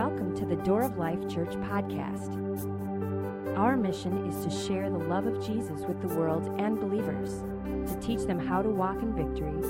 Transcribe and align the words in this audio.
welcome 0.00 0.34
to 0.34 0.46
the 0.46 0.56
Door 0.56 0.84
of 0.84 0.96
Life 0.96 1.28
Church 1.28 1.50
podcast. 1.50 2.34
Our 3.54 3.76
mission 3.76 4.30
is 4.30 4.44
to 4.46 4.66
share 4.66 4.88
the 4.88 4.96
love 4.96 5.26
of 5.26 5.46
Jesus 5.46 5.82
with 5.82 6.00
the 6.00 6.08
world 6.16 6.58
and 6.58 6.80
believers, 6.80 7.44
to 7.86 8.00
teach 8.00 8.26
them 8.26 8.38
how 8.38 8.62
to 8.62 8.70
walk 8.70 9.02
in 9.02 9.14
victory, 9.14 9.62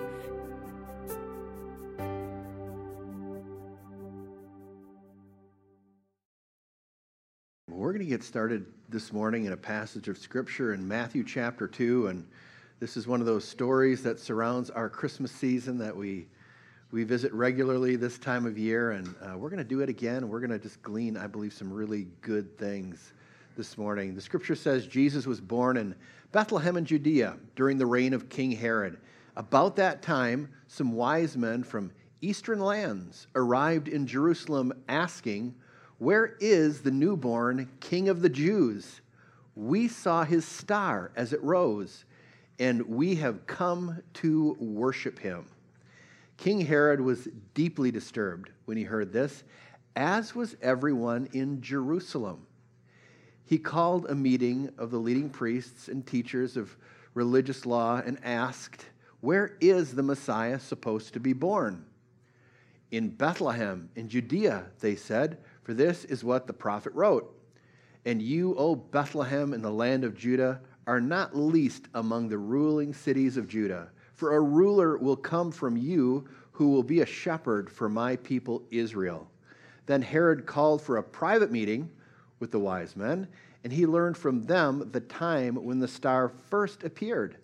Get 8.12 8.22
started 8.22 8.66
this 8.90 9.10
morning 9.10 9.46
in 9.46 9.54
a 9.54 9.56
passage 9.56 10.06
of 10.06 10.18
Scripture 10.18 10.74
in 10.74 10.86
Matthew 10.86 11.24
chapter 11.24 11.66
2. 11.66 12.08
And 12.08 12.26
this 12.78 12.98
is 12.98 13.06
one 13.06 13.20
of 13.20 13.26
those 13.26 13.42
stories 13.42 14.02
that 14.02 14.20
surrounds 14.20 14.68
our 14.68 14.90
Christmas 14.90 15.32
season 15.32 15.78
that 15.78 15.96
we, 15.96 16.26
we 16.90 17.04
visit 17.04 17.32
regularly 17.32 17.96
this 17.96 18.18
time 18.18 18.44
of 18.44 18.58
year. 18.58 18.90
And 18.90 19.14
uh, 19.22 19.38
we're 19.38 19.48
going 19.48 19.62
to 19.62 19.64
do 19.64 19.80
it 19.80 19.88
again. 19.88 20.28
We're 20.28 20.40
going 20.40 20.50
to 20.50 20.58
just 20.58 20.82
glean, 20.82 21.16
I 21.16 21.26
believe, 21.26 21.54
some 21.54 21.72
really 21.72 22.06
good 22.20 22.58
things 22.58 23.14
this 23.56 23.78
morning. 23.78 24.14
The 24.14 24.20
Scripture 24.20 24.56
says 24.56 24.86
Jesus 24.86 25.26
was 25.26 25.40
born 25.40 25.78
in 25.78 25.94
Bethlehem 26.32 26.76
in 26.76 26.84
Judea 26.84 27.38
during 27.56 27.78
the 27.78 27.86
reign 27.86 28.12
of 28.12 28.28
King 28.28 28.50
Herod. 28.50 28.98
About 29.36 29.74
that 29.76 30.02
time, 30.02 30.50
some 30.66 30.92
wise 30.92 31.34
men 31.34 31.64
from 31.64 31.90
eastern 32.20 32.60
lands 32.60 33.26
arrived 33.34 33.88
in 33.88 34.06
Jerusalem 34.06 34.70
asking, 34.86 35.54
where 36.02 36.36
is 36.40 36.80
the 36.80 36.90
newborn 36.90 37.70
King 37.78 38.08
of 38.08 38.22
the 38.22 38.28
Jews? 38.28 39.00
We 39.54 39.86
saw 39.86 40.24
his 40.24 40.44
star 40.44 41.12
as 41.14 41.32
it 41.32 41.40
rose, 41.44 42.04
and 42.58 42.82
we 42.88 43.14
have 43.16 43.46
come 43.46 44.02
to 44.14 44.56
worship 44.58 45.20
him. 45.20 45.46
King 46.36 46.62
Herod 46.62 47.00
was 47.00 47.28
deeply 47.54 47.92
disturbed 47.92 48.50
when 48.64 48.76
he 48.76 48.82
heard 48.82 49.12
this, 49.12 49.44
as 49.94 50.34
was 50.34 50.56
everyone 50.60 51.28
in 51.34 51.62
Jerusalem. 51.62 52.48
He 53.44 53.58
called 53.58 54.06
a 54.06 54.14
meeting 54.16 54.70
of 54.78 54.90
the 54.90 54.98
leading 54.98 55.30
priests 55.30 55.86
and 55.86 56.04
teachers 56.04 56.56
of 56.56 56.76
religious 57.14 57.64
law 57.64 58.02
and 58.04 58.18
asked, 58.24 58.86
Where 59.20 59.56
is 59.60 59.94
the 59.94 60.02
Messiah 60.02 60.58
supposed 60.58 61.12
to 61.12 61.20
be 61.20 61.32
born? 61.32 61.84
In 62.90 63.10
Bethlehem, 63.10 63.88
in 63.94 64.08
Judea, 64.08 64.66
they 64.80 64.96
said 64.96 65.38
for 65.62 65.74
this 65.74 66.04
is 66.04 66.24
what 66.24 66.46
the 66.46 66.52
prophet 66.52 66.92
wrote 66.94 67.34
And 68.04 68.20
you, 68.20 68.54
O 68.56 68.74
Bethlehem, 68.74 69.54
in 69.54 69.62
the 69.62 69.70
land 69.70 70.04
of 70.04 70.16
Judah, 70.16 70.60
are 70.86 71.00
not 71.00 71.36
least 71.36 71.88
among 71.94 72.28
the 72.28 72.38
ruling 72.38 72.92
cities 72.92 73.36
of 73.36 73.48
Judah. 73.48 73.90
For 74.14 74.34
a 74.34 74.40
ruler 74.40 74.98
will 74.98 75.16
come 75.16 75.50
from 75.50 75.76
you 75.76 76.28
who 76.52 76.70
will 76.70 76.82
be 76.82 77.00
a 77.00 77.06
shepherd 77.06 77.70
for 77.70 77.88
my 77.88 78.16
people 78.16 78.62
Israel. 78.70 79.28
Then 79.86 80.02
Herod 80.02 80.46
called 80.46 80.82
for 80.82 80.96
a 80.96 81.02
private 81.02 81.50
meeting 81.50 81.90
with 82.38 82.50
the 82.50 82.58
wise 82.58 82.96
men, 82.96 83.28
and 83.64 83.72
he 83.72 83.86
learned 83.86 84.16
from 84.16 84.44
them 84.44 84.90
the 84.92 85.00
time 85.00 85.54
when 85.54 85.78
the 85.78 85.88
star 85.88 86.28
first 86.28 86.82
appeared. 86.82 87.36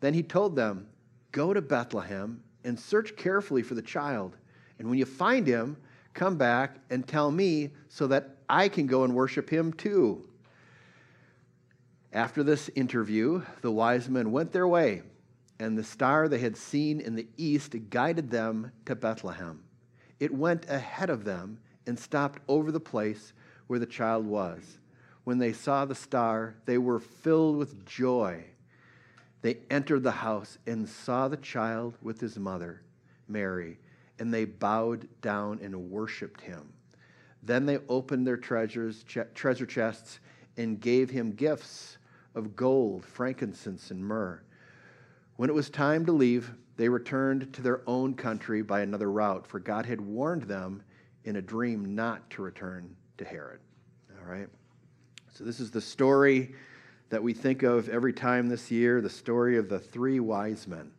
Then 0.00 0.14
he 0.14 0.22
told 0.22 0.56
them, 0.56 0.86
Go 1.32 1.52
to 1.52 1.60
Bethlehem 1.60 2.42
and 2.64 2.78
search 2.78 3.16
carefully 3.16 3.62
for 3.62 3.74
the 3.74 3.82
child. 3.82 4.36
And 4.78 4.88
when 4.88 4.98
you 4.98 5.04
find 5.04 5.46
him, 5.46 5.76
Come 6.16 6.38
back 6.38 6.78
and 6.88 7.06
tell 7.06 7.30
me 7.30 7.72
so 7.90 8.06
that 8.06 8.36
I 8.48 8.70
can 8.70 8.86
go 8.86 9.04
and 9.04 9.14
worship 9.14 9.50
him 9.50 9.74
too. 9.74 10.26
After 12.10 12.42
this 12.42 12.70
interview, 12.74 13.42
the 13.60 13.70
wise 13.70 14.08
men 14.08 14.32
went 14.32 14.50
their 14.50 14.66
way, 14.66 15.02
and 15.60 15.76
the 15.76 15.84
star 15.84 16.26
they 16.26 16.38
had 16.38 16.56
seen 16.56 17.00
in 17.00 17.16
the 17.16 17.28
east 17.36 17.76
guided 17.90 18.30
them 18.30 18.72
to 18.86 18.96
Bethlehem. 18.96 19.62
It 20.18 20.32
went 20.32 20.64
ahead 20.70 21.10
of 21.10 21.24
them 21.24 21.58
and 21.86 21.98
stopped 21.98 22.40
over 22.48 22.72
the 22.72 22.80
place 22.80 23.34
where 23.66 23.78
the 23.78 23.84
child 23.84 24.24
was. 24.24 24.78
When 25.24 25.36
they 25.36 25.52
saw 25.52 25.84
the 25.84 25.94
star, 25.94 26.54
they 26.64 26.78
were 26.78 26.98
filled 26.98 27.58
with 27.58 27.84
joy. 27.84 28.42
They 29.42 29.58
entered 29.70 30.02
the 30.02 30.12
house 30.12 30.56
and 30.66 30.88
saw 30.88 31.28
the 31.28 31.36
child 31.36 31.98
with 32.00 32.22
his 32.22 32.38
mother, 32.38 32.80
Mary 33.28 33.76
and 34.18 34.32
they 34.32 34.44
bowed 34.44 35.08
down 35.20 35.60
and 35.62 35.90
worshiped 35.90 36.40
him. 36.40 36.72
Then 37.42 37.66
they 37.66 37.78
opened 37.88 38.26
their 38.26 38.36
treasures, 38.36 39.04
treasure 39.34 39.66
chests 39.66 40.18
and 40.56 40.80
gave 40.80 41.10
him 41.10 41.32
gifts 41.32 41.98
of 42.34 42.56
gold, 42.56 43.04
frankincense, 43.04 43.90
and 43.90 44.04
myrrh. 44.04 44.40
When 45.36 45.50
it 45.50 45.54
was 45.54 45.70
time 45.70 46.06
to 46.06 46.12
leave, 46.12 46.50
they 46.76 46.88
returned 46.88 47.52
to 47.54 47.62
their 47.62 47.82
own 47.86 48.14
country 48.14 48.62
by 48.62 48.80
another 48.80 49.10
route, 49.10 49.46
for 49.46 49.58
God 49.58 49.86
had 49.86 50.00
warned 50.00 50.42
them 50.42 50.82
in 51.24 51.36
a 51.36 51.42
dream 51.42 51.94
not 51.94 52.28
to 52.30 52.42
return 52.42 52.94
to 53.18 53.24
Herod. 53.24 53.60
All 54.18 54.30
right? 54.30 54.48
So, 55.32 55.44
this 55.44 55.60
is 55.60 55.70
the 55.70 55.80
story 55.80 56.54
that 57.10 57.22
we 57.22 57.32
think 57.32 57.62
of 57.62 57.88
every 57.88 58.12
time 58.12 58.48
this 58.48 58.70
year 58.70 59.00
the 59.00 59.10
story 59.10 59.56
of 59.56 59.68
the 59.68 59.78
three 59.78 60.20
wise 60.20 60.66
men. 60.66 60.90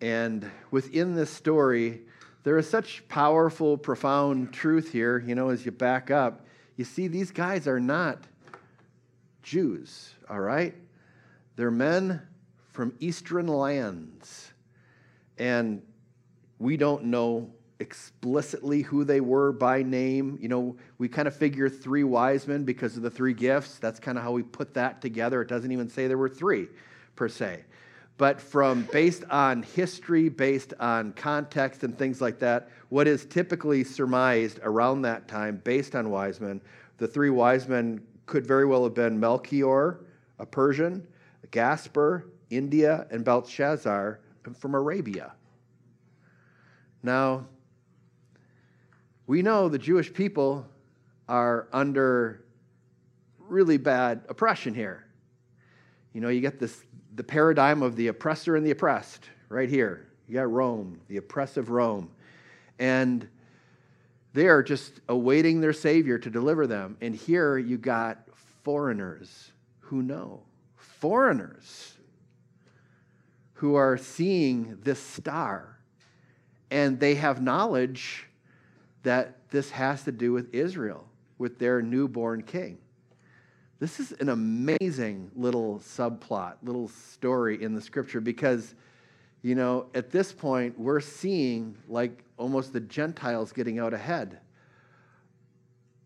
And 0.00 0.50
within 0.70 1.14
this 1.14 1.30
story, 1.30 2.02
there 2.46 2.58
is 2.58 2.70
such 2.70 3.02
powerful, 3.08 3.76
profound 3.76 4.52
truth 4.52 4.92
here, 4.92 5.18
you 5.18 5.34
know, 5.34 5.48
as 5.48 5.66
you 5.66 5.72
back 5.72 6.12
up. 6.12 6.46
You 6.76 6.84
see, 6.84 7.08
these 7.08 7.32
guys 7.32 7.66
are 7.66 7.80
not 7.80 8.22
Jews, 9.42 10.14
all 10.30 10.38
right? 10.38 10.72
They're 11.56 11.72
men 11.72 12.22
from 12.70 12.94
eastern 13.00 13.48
lands. 13.48 14.52
And 15.38 15.82
we 16.60 16.76
don't 16.76 17.06
know 17.06 17.50
explicitly 17.80 18.82
who 18.82 19.02
they 19.02 19.20
were 19.20 19.50
by 19.50 19.82
name. 19.82 20.38
You 20.40 20.46
know, 20.46 20.76
we 20.98 21.08
kind 21.08 21.26
of 21.26 21.34
figure 21.34 21.68
three 21.68 22.04
wise 22.04 22.46
men 22.46 22.62
because 22.62 22.96
of 22.96 23.02
the 23.02 23.10
three 23.10 23.34
gifts. 23.34 23.80
That's 23.80 23.98
kind 23.98 24.16
of 24.16 24.22
how 24.22 24.30
we 24.30 24.44
put 24.44 24.72
that 24.74 25.02
together. 25.02 25.42
It 25.42 25.48
doesn't 25.48 25.72
even 25.72 25.88
say 25.88 26.06
there 26.06 26.16
were 26.16 26.28
three 26.28 26.68
per 27.16 27.28
se 27.28 27.64
but 28.18 28.40
from 28.40 28.82
based 28.92 29.24
on 29.30 29.62
history, 29.62 30.28
based 30.28 30.72
on 30.80 31.12
context 31.12 31.84
and 31.84 31.96
things 31.98 32.20
like 32.20 32.38
that, 32.38 32.70
what 32.88 33.06
is 33.06 33.26
typically 33.26 33.84
surmised 33.84 34.58
around 34.62 35.02
that 35.02 35.28
time 35.28 35.60
based 35.64 35.94
on 35.94 36.10
wise 36.10 36.40
men, 36.40 36.60
the 36.98 37.06
three 37.06 37.30
wise 37.30 37.68
men 37.68 38.00
could 38.24 38.46
very 38.46 38.64
well 38.64 38.84
have 38.84 38.94
been 38.94 39.20
Melchior, 39.20 40.00
a 40.38 40.46
Persian, 40.46 41.06
Gaspar, 41.50 42.26
India, 42.50 43.06
and 43.10 43.24
Belshazzar 43.24 44.20
from 44.54 44.74
Arabia. 44.74 45.32
Now, 47.02 47.46
we 49.26 49.42
know 49.42 49.68
the 49.68 49.78
Jewish 49.78 50.12
people 50.12 50.66
are 51.28 51.68
under 51.72 52.44
really 53.38 53.76
bad 53.76 54.22
oppression 54.28 54.74
here. 54.74 55.04
You 56.12 56.20
know, 56.20 56.28
you 56.28 56.40
get 56.40 56.58
this 56.58 56.84
the 57.16 57.24
paradigm 57.24 57.82
of 57.82 57.96
the 57.96 58.08
oppressor 58.08 58.56
and 58.56 58.64
the 58.64 58.70
oppressed 58.70 59.28
right 59.48 59.68
here. 59.68 60.06
You 60.28 60.34
got 60.34 60.50
Rome, 60.50 61.00
the 61.08 61.16
oppressive 61.16 61.70
Rome. 61.70 62.10
And 62.78 63.26
they 64.34 64.48
are 64.48 64.62
just 64.62 65.00
awaiting 65.08 65.60
their 65.60 65.72
Savior 65.72 66.18
to 66.18 66.30
deliver 66.30 66.66
them. 66.66 66.98
And 67.00 67.14
here 67.14 67.56
you 67.56 67.78
got 67.78 68.28
foreigners 68.62 69.52
who 69.80 70.02
know, 70.02 70.42
foreigners 70.76 71.94
who 73.54 73.76
are 73.76 73.96
seeing 73.96 74.78
this 74.82 75.00
star. 75.00 75.78
And 76.70 77.00
they 77.00 77.14
have 77.14 77.40
knowledge 77.40 78.26
that 79.04 79.48
this 79.50 79.70
has 79.70 80.02
to 80.04 80.12
do 80.12 80.32
with 80.32 80.54
Israel, 80.54 81.08
with 81.38 81.58
their 81.58 81.80
newborn 81.80 82.42
king. 82.42 82.76
This 83.78 84.00
is 84.00 84.12
an 84.20 84.30
amazing 84.30 85.30
little 85.34 85.78
subplot, 85.80 86.54
little 86.62 86.88
story 86.88 87.62
in 87.62 87.74
the 87.74 87.80
scripture 87.80 88.22
because, 88.22 88.74
you 89.42 89.54
know, 89.54 89.86
at 89.94 90.10
this 90.10 90.32
point, 90.32 90.78
we're 90.78 91.00
seeing 91.00 91.76
like 91.86 92.24
almost 92.38 92.72
the 92.72 92.80
Gentiles 92.80 93.52
getting 93.52 93.78
out 93.78 93.92
ahead, 93.92 94.40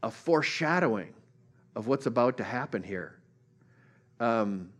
a 0.02 0.10
foreshadowing 0.10 1.14
of 1.76 1.86
what's 1.86 2.06
about 2.06 2.36
to 2.38 2.44
happen 2.44 2.82
here. 2.82 3.20
Um, 4.18 4.70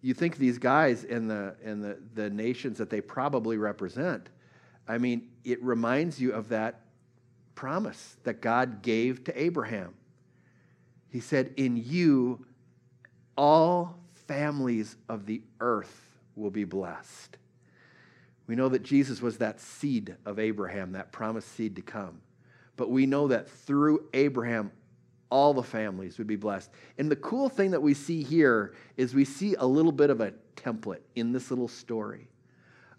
you 0.00 0.14
think 0.14 0.38
these 0.38 0.58
guys 0.58 1.04
in 1.04 1.28
the 1.28 1.54
in 1.62 1.80
the, 1.80 1.98
the 2.14 2.30
nations 2.30 2.78
that 2.78 2.88
they 2.88 3.02
probably 3.02 3.58
represent, 3.58 4.30
I 4.88 4.96
mean, 4.96 5.28
it 5.44 5.62
reminds 5.62 6.18
you 6.18 6.32
of 6.32 6.48
that 6.48 6.80
promise 7.54 8.16
that 8.24 8.40
God 8.40 8.80
gave 8.82 9.22
to 9.24 9.40
Abraham 9.40 9.94
he 11.12 11.20
said, 11.20 11.52
In 11.56 11.76
you, 11.76 12.44
all 13.36 13.98
families 14.26 14.96
of 15.08 15.26
the 15.26 15.42
earth 15.60 16.10
will 16.34 16.50
be 16.50 16.64
blessed. 16.64 17.36
We 18.46 18.56
know 18.56 18.68
that 18.70 18.82
Jesus 18.82 19.22
was 19.22 19.38
that 19.38 19.60
seed 19.60 20.16
of 20.24 20.38
Abraham, 20.38 20.92
that 20.92 21.12
promised 21.12 21.54
seed 21.54 21.76
to 21.76 21.82
come. 21.82 22.20
but 22.76 22.90
we 22.90 23.06
know 23.06 23.28
that 23.28 23.48
through 23.48 24.08
Abraham, 24.14 24.72
all 25.30 25.54
the 25.54 25.62
families 25.62 26.18
would 26.18 26.26
be 26.26 26.36
blessed. 26.36 26.70
And 26.98 27.10
the 27.10 27.16
cool 27.16 27.48
thing 27.48 27.70
that 27.70 27.80
we 27.80 27.94
see 27.94 28.22
here 28.22 28.74
is 28.96 29.14
we 29.14 29.24
see 29.24 29.54
a 29.54 29.66
little 29.66 29.92
bit 29.92 30.10
of 30.10 30.20
a 30.20 30.32
template 30.56 31.02
in 31.14 31.32
this 31.32 31.50
little 31.50 31.68
story 31.68 32.28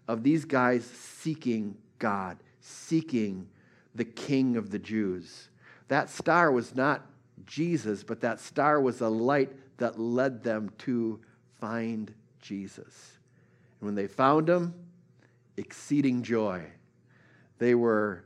of 0.08 0.22
these 0.22 0.44
guys 0.44 0.84
seeking 0.84 1.76
God, 1.98 2.38
seeking 2.60 3.48
the 3.94 4.04
King 4.04 4.56
of 4.56 4.70
the 4.70 4.78
Jews. 4.78 5.48
That 5.88 6.08
star 6.08 6.50
was 6.50 6.74
not 6.74 7.06
Jesus, 7.46 8.02
but 8.02 8.20
that 8.20 8.40
star 8.40 8.80
was 8.80 9.00
a 9.00 9.08
light 9.08 9.52
that 9.78 9.98
led 9.98 10.42
them 10.42 10.70
to 10.78 11.20
find 11.60 12.12
Jesus. 12.40 13.18
And 13.80 13.86
when 13.86 13.94
they 13.94 14.06
found 14.06 14.48
him, 14.48 14.74
exceeding 15.56 16.22
joy. 16.22 16.64
They 17.58 17.74
were 17.74 18.24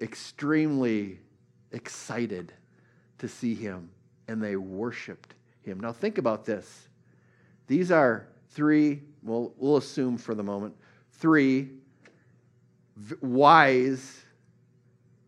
extremely 0.00 1.20
excited 1.72 2.52
to 3.18 3.28
see 3.28 3.54
him 3.54 3.90
and 4.28 4.42
they 4.42 4.56
worshiped 4.56 5.34
him. 5.62 5.80
Now, 5.80 5.92
think 5.92 6.18
about 6.18 6.44
this. 6.44 6.88
These 7.66 7.90
are 7.90 8.26
three, 8.50 9.02
well, 9.22 9.52
we'll 9.56 9.76
assume 9.76 10.16
for 10.16 10.34
the 10.34 10.42
moment, 10.42 10.74
three 11.12 11.70
wise, 13.20 14.24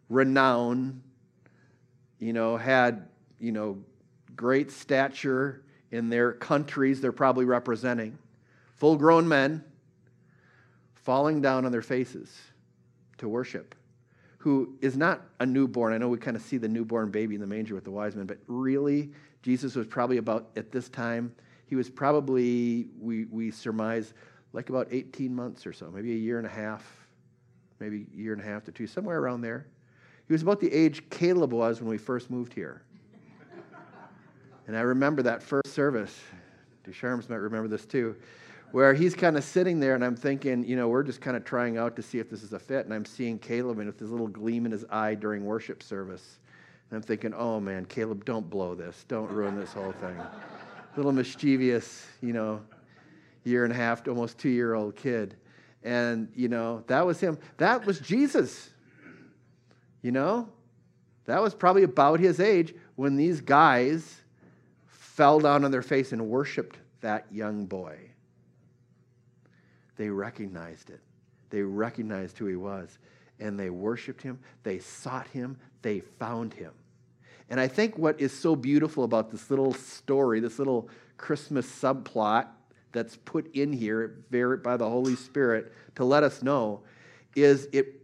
renowned, 0.08 1.02
you 2.18 2.32
know, 2.32 2.56
had, 2.56 3.08
you 3.38 3.52
know, 3.52 3.78
great 4.34 4.70
stature 4.70 5.62
in 5.90 6.08
their 6.08 6.32
countries 6.32 7.00
they're 7.00 7.12
probably 7.12 7.44
representing, 7.44 8.18
full 8.74 8.96
grown 8.96 9.26
men 9.26 9.64
falling 10.94 11.40
down 11.40 11.64
on 11.64 11.72
their 11.72 11.82
faces 11.82 12.36
to 13.18 13.28
worship, 13.28 13.74
who 14.38 14.76
is 14.80 14.96
not 14.96 15.22
a 15.40 15.46
newborn. 15.46 15.92
I 15.92 15.98
know 15.98 16.08
we 16.08 16.18
kind 16.18 16.36
of 16.36 16.42
see 16.42 16.58
the 16.58 16.68
newborn 16.68 17.10
baby 17.10 17.36
in 17.36 17.40
the 17.40 17.46
manger 17.46 17.74
with 17.74 17.84
the 17.84 17.90
wise 17.90 18.16
men, 18.16 18.26
but 18.26 18.38
really, 18.46 19.12
Jesus 19.42 19.76
was 19.76 19.86
probably 19.86 20.18
about, 20.18 20.50
at 20.56 20.72
this 20.72 20.88
time, 20.88 21.34
he 21.66 21.76
was 21.76 21.88
probably, 21.88 22.88
we, 22.98 23.24
we 23.26 23.50
surmise, 23.50 24.14
like 24.52 24.68
about 24.68 24.88
18 24.90 25.34
months 25.34 25.66
or 25.66 25.72
so, 25.72 25.90
maybe 25.90 26.12
a 26.12 26.16
year 26.16 26.38
and 26.38 26.46
a 26.46 26.50
half, 26.50 26.84
maybe 27.78 28.06
a 28.12 28.16
year 28.16 28.32
and 28.32 28.42
a 28.42 28.44
half 28.44 28.64
to 28.64 28.72
two, 28.72 28.86
somewhere 28.86 29.18
around 29.18 29.40
there. 29.40 29.66
He 30.26 30.32
was 30.32 30.42
about 30.42 30.60
the 30.60 30.72
age 30.72 31.08
Caleb 31.10 31.52
was 31.52 31.80
when 31.80 31.88
we 31.88 31.98
first 31.98 32.30
moved 32.30 32.52
here. 32.52 32.82
And 34.66 34.76
I 34.76 34.80
remember 34.80 35.22
that 35.22 35.42
first 35.42 35.72
service. 35.72 36.18
Ducharmes 36.84 37.28
might 37.28 37.36
remember 37.36 37.68
this 37.68 37.84
too, 37.84 38.16
where 38.72 38.94
he's 38.94 39.14
kind 39.14 39.36
of 39.36 39.44
sitting 39.44 39.80
there, 39.80 39.94
and 39.94 40.04
I'm 40.04 40.16
thinking, 40.16 40.64
you 40.64 40.76
know, 40.76 40.88
we're 40.88 41.02
just 41.02 41.20
kind 41.20 41.36
of 41.36 41.44
trying 41.44 41.78
out 41.78 41.96
to 41.96 42.02
see 42.02 42.18
if 42.18 42.30
this 42.30 42.42
is 42.42 42.52
a 42.52 42.58
fit, 42.58 42.84
and 42.84 42.94
I'm 42.94 43.04
seeing 43.04 43.38
Caleb 43.38 43.78
and 43.78 43.86
with 43.86 43.98
this 43.98 44.10
little 44.10 44.28
gleam 44.28 44.66
in 44.66 44.72
his 44.72 44.84
eye 44.90 45.14
during 45.14 45.44
worship 45.44 45.82
service. 45.82 46.38
And 46.90 46.96
I'm 46.96 47.02
thinking, 47.02 47.34
oh 47.34 47.60
man, 47.60 47.84
Caleb, 47.86 48.24
don't 48.24 48.48
blow 48.48 48.74
this. 48.74 49.04
Don't 49.08 49.30
ruin 49.30 49.58
this 49.58 49.72
whole 49.72 49.92
thing. 49.92 50.16
little 50.96 51.12
mischievous, 51.12 52.06
you 52.20 52.32
know, 52.32 52.60
year 53.44 53.64
and 53.64 53.72
a 53.72 53.76
half 53.76 54.06
almost 54.08 54.38
two 54.38 54.48
year 54.48 54.74
old 54.74 54.96
kid. 54.96 55.36
And, 55.82 56.28
you 56.34 56.48
know, 56.48 56.82
that 56.86 57.06
was 57.06 57.20
him. 57.20 57.38
That 57.58 57.84
was 57.86 58.00
Jesus. 58.00 58.70
You 60.02 60.12
know, 60.12 60.48
that 61.26 61.40
was 61.42 61.54
probably 61.54 61.82
about 61.82 62.20
his 62.20 62.40
age 62.40 62.74
when 62.96 63.16
these 63.16 63.40
guys 63.40 64.22
fell 65.16 65.40
down 65.40 65.64
on 65.64 65.70
their 65.70 65.82
face 65.82 66.12
and 66.12 66.28
worshiped 66.28 66.76
that 67.00 67.24
young 67.32 67.64
boy. 67.64 67.96
They 69.96 70.10
recognized 70.10 70.90
it. 70.90 71.00
They 71.48 71.62
recognized 71.62 72.36
who 72.36 72.44
he 72.44 72.56
was. 72.56 72.98
And 73.40 73.58
they 73.58 73.70
worshiped 73.70 74.20
him. 74.20 74.38
They 74.62 74.78
sought 74.78 75.26
him. 75.28 75.56
They 75.80 76.00
found 76.00 76.52
him. 76.52 76.72
And 77.48 77.58
I 77.58 77.66
think 77.66 77.96
what 77.96 78.20
is 78.20 78.30
so 78.30 78.54
beautiful 78.54 79.04
about 79.04 79.30
this 79.30 79.48
little 79.48 79.72
story, 79.72 80.40
this 80.40 80.58
little 80.58 80.90
Christmas 81.16 81.66
subplot 81.66 82.48
that's 82.92 83.16
put 83.16 83.54
in 83.54 83.72
here 83.72 84.22
by 84.30 84.76
the 84.76 84.88
Holy 84.88 85.16
Spirit 85.16 85.72
to 85.94 86.04
let 86.04 86.24
us 86.24 86.42
know, 86.42 86.82
is 87.34 87.68
it 87.72 88.02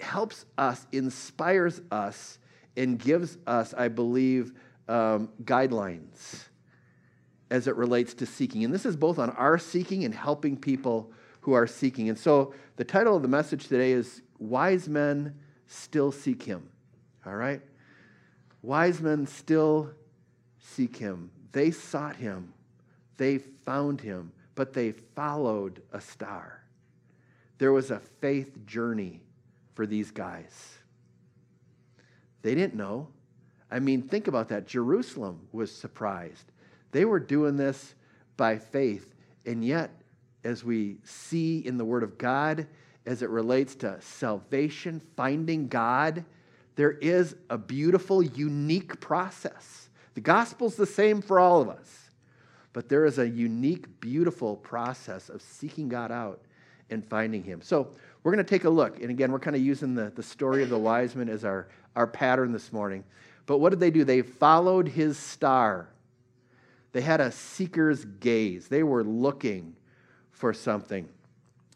helps 0.00 0.46
us, 0.56 0.86
inspires 0.92 1.82
us, 1.90 2.38
and 2.74 2.98
gives 2.98 3.36
us, 3.46 3.74
I 3.74 3.88
believe, 3.88 4.52
um, 4.88 5.30
guidelines 5.44 6.44
as 7.50 7.68
it 7.68 7.76
relates 7.76 8.14
to 8.14 8.26
seeking. 8.26 8.64
And 8.64 8.74
this 8.74 8.86
is 8.86 8.96
both 8.96 9.18
on 9.18 9.30
our 9.30 9.58
seeking 9.58 10.04
and 10.04 10.14
helping 10.14 10.56
people 10.56 11.12
who 11.40 11.52
are 11.52 11.66
seeking. 11.66 12.08
And 12.08 12.18
so 12.18 12.54
the 12.76 12.84
title 12.84 13.16
of 13.16 13.22
the 13.22 13.28
message 13.28 13.68
today 13.68 13.92
is 13.92 14.22
Wise 14.38 14.88
Men 14.88 15.34
Still 15.66 16.12
Seek 16.12 16.42
Him. 16.42 16.68
All 17.24 17.36
right? 17.36 17.60
Wise 18.62 19.00
men 19.00 19.26
still 19.26 19.90
seek 20.58 20.96
Him. 20.96 21.30
They 21.52 21.70
sought 21.70 22.16
Him, 22.16 22.52
they 23.16 23.38
found 23.38 24.00
Him, 24.00 24.32
but 24.54 24.72
they 24.72 24.92
followed 24.92 25.82
a 25.92 26.00
star. 26.00 26.62
There 27.58 27.72
was 27.72 27.90
a 27.90 28.00
faith 28.20 28.66
journey 28.66 29.22
for 29.74 29.86
these 29.86 30.10
guys. 30.10 30.78
They 32.42 32.54
didn't 32.54 32.74
know. 32.74 33.08
I 33.70 33.78
mean, 33.80 34.02
think 34.02 34.28
about 34.28 34.48
that. 34.48 34.66
Jerusalem 34.66 35.48
was 35.52 35.74
surprised. 35.74 36.52
They 36.92 37.04
were 37.04 37.20
doing 37.20 37.56
this 37.56 37.94
by 38.36 38.58
faith. 38.58 39.14
And 39.44 39.64
yet, 39.64 39.90
as 40.44 40.64
we 40.64 40.98
see 41.04 41.58
in 41.58 41.76
the 41.76 41.84
Word 41.84 42.02
of 42.02 42.18
God, 42.18 42.66
as 43.06 43.22
it 43.22 43.30
relates 43.30 43.74
to 43.76 44.00
salvation, 44.00 45.00
finding 45.16 45.68
God, 45.68 46.24
there 46.76 46.92
is 46.92 47.36
a 47.50 47.58
beautiful, 47.58 48.22
unique 48.22 49.00
process. 49.00 49.88
The 50.14 50.20
gospel's 50.20 50.76
the 50.76 50.86
same 50.86 51.22
for 51.22 51.40
all 51.40 51.60
of 51.60 51.68
us, 51.68 52.10
but 52.72 52.88
there 52.88 53.04
is 53.04 53.18
a 53.18 53.28
unique, 53.28 54.00
beautiful 54.00 54.56
process 54.56 55.28
of 55.28 55.42
seeking 55.42 55.88
God 55.88 56.12
out 56.12 56.40
and 56.90 57.04
finding 57.04 57.42
Him. 57.42 57.60
So 57.62 57.90
we're 58.22 58.32
going 58.32 58.44
to 58.44 58.48
take 58.48 58.64
a 58.64 58.70
look. 58.70 59.00
And 59.00 59.10
again, 59.10 59.32
we're 59.32 59.38
kind 59.38 59.56
of 59.56 59.62
using 59.62 59.94
the, 59.94 60.12
the 60.14 60.22
story 60.22 60.62
of 60.62 60.68
the 60.68 60.78
wise 60.78 61.14
men 61.14 61.28
as 61.28 61.44
our, 61.44 61.68
our 61.94 62.06
pattern 62.06 62.52
this 62.52 62.72
morning. 62.72 63.04
But 63.46 63.58
what 63.58 63.70
did 63.70 63.80
they 63.80 63.90
do? 63.90 64.04
They 64.04 64.22
followed 64.22 64.88
his 64.88 65.16
star. 65.16 65.88
They 66.92 67.00
had 67.00 67.20
a 67.20 67.30
seeker's 67.30 68.04
gaze. 68.04 68.68
They 68.68 68.82
were 68.82 69.04
looking 69.04 69.76
for 70.30 70.52
something. 70.52 71.08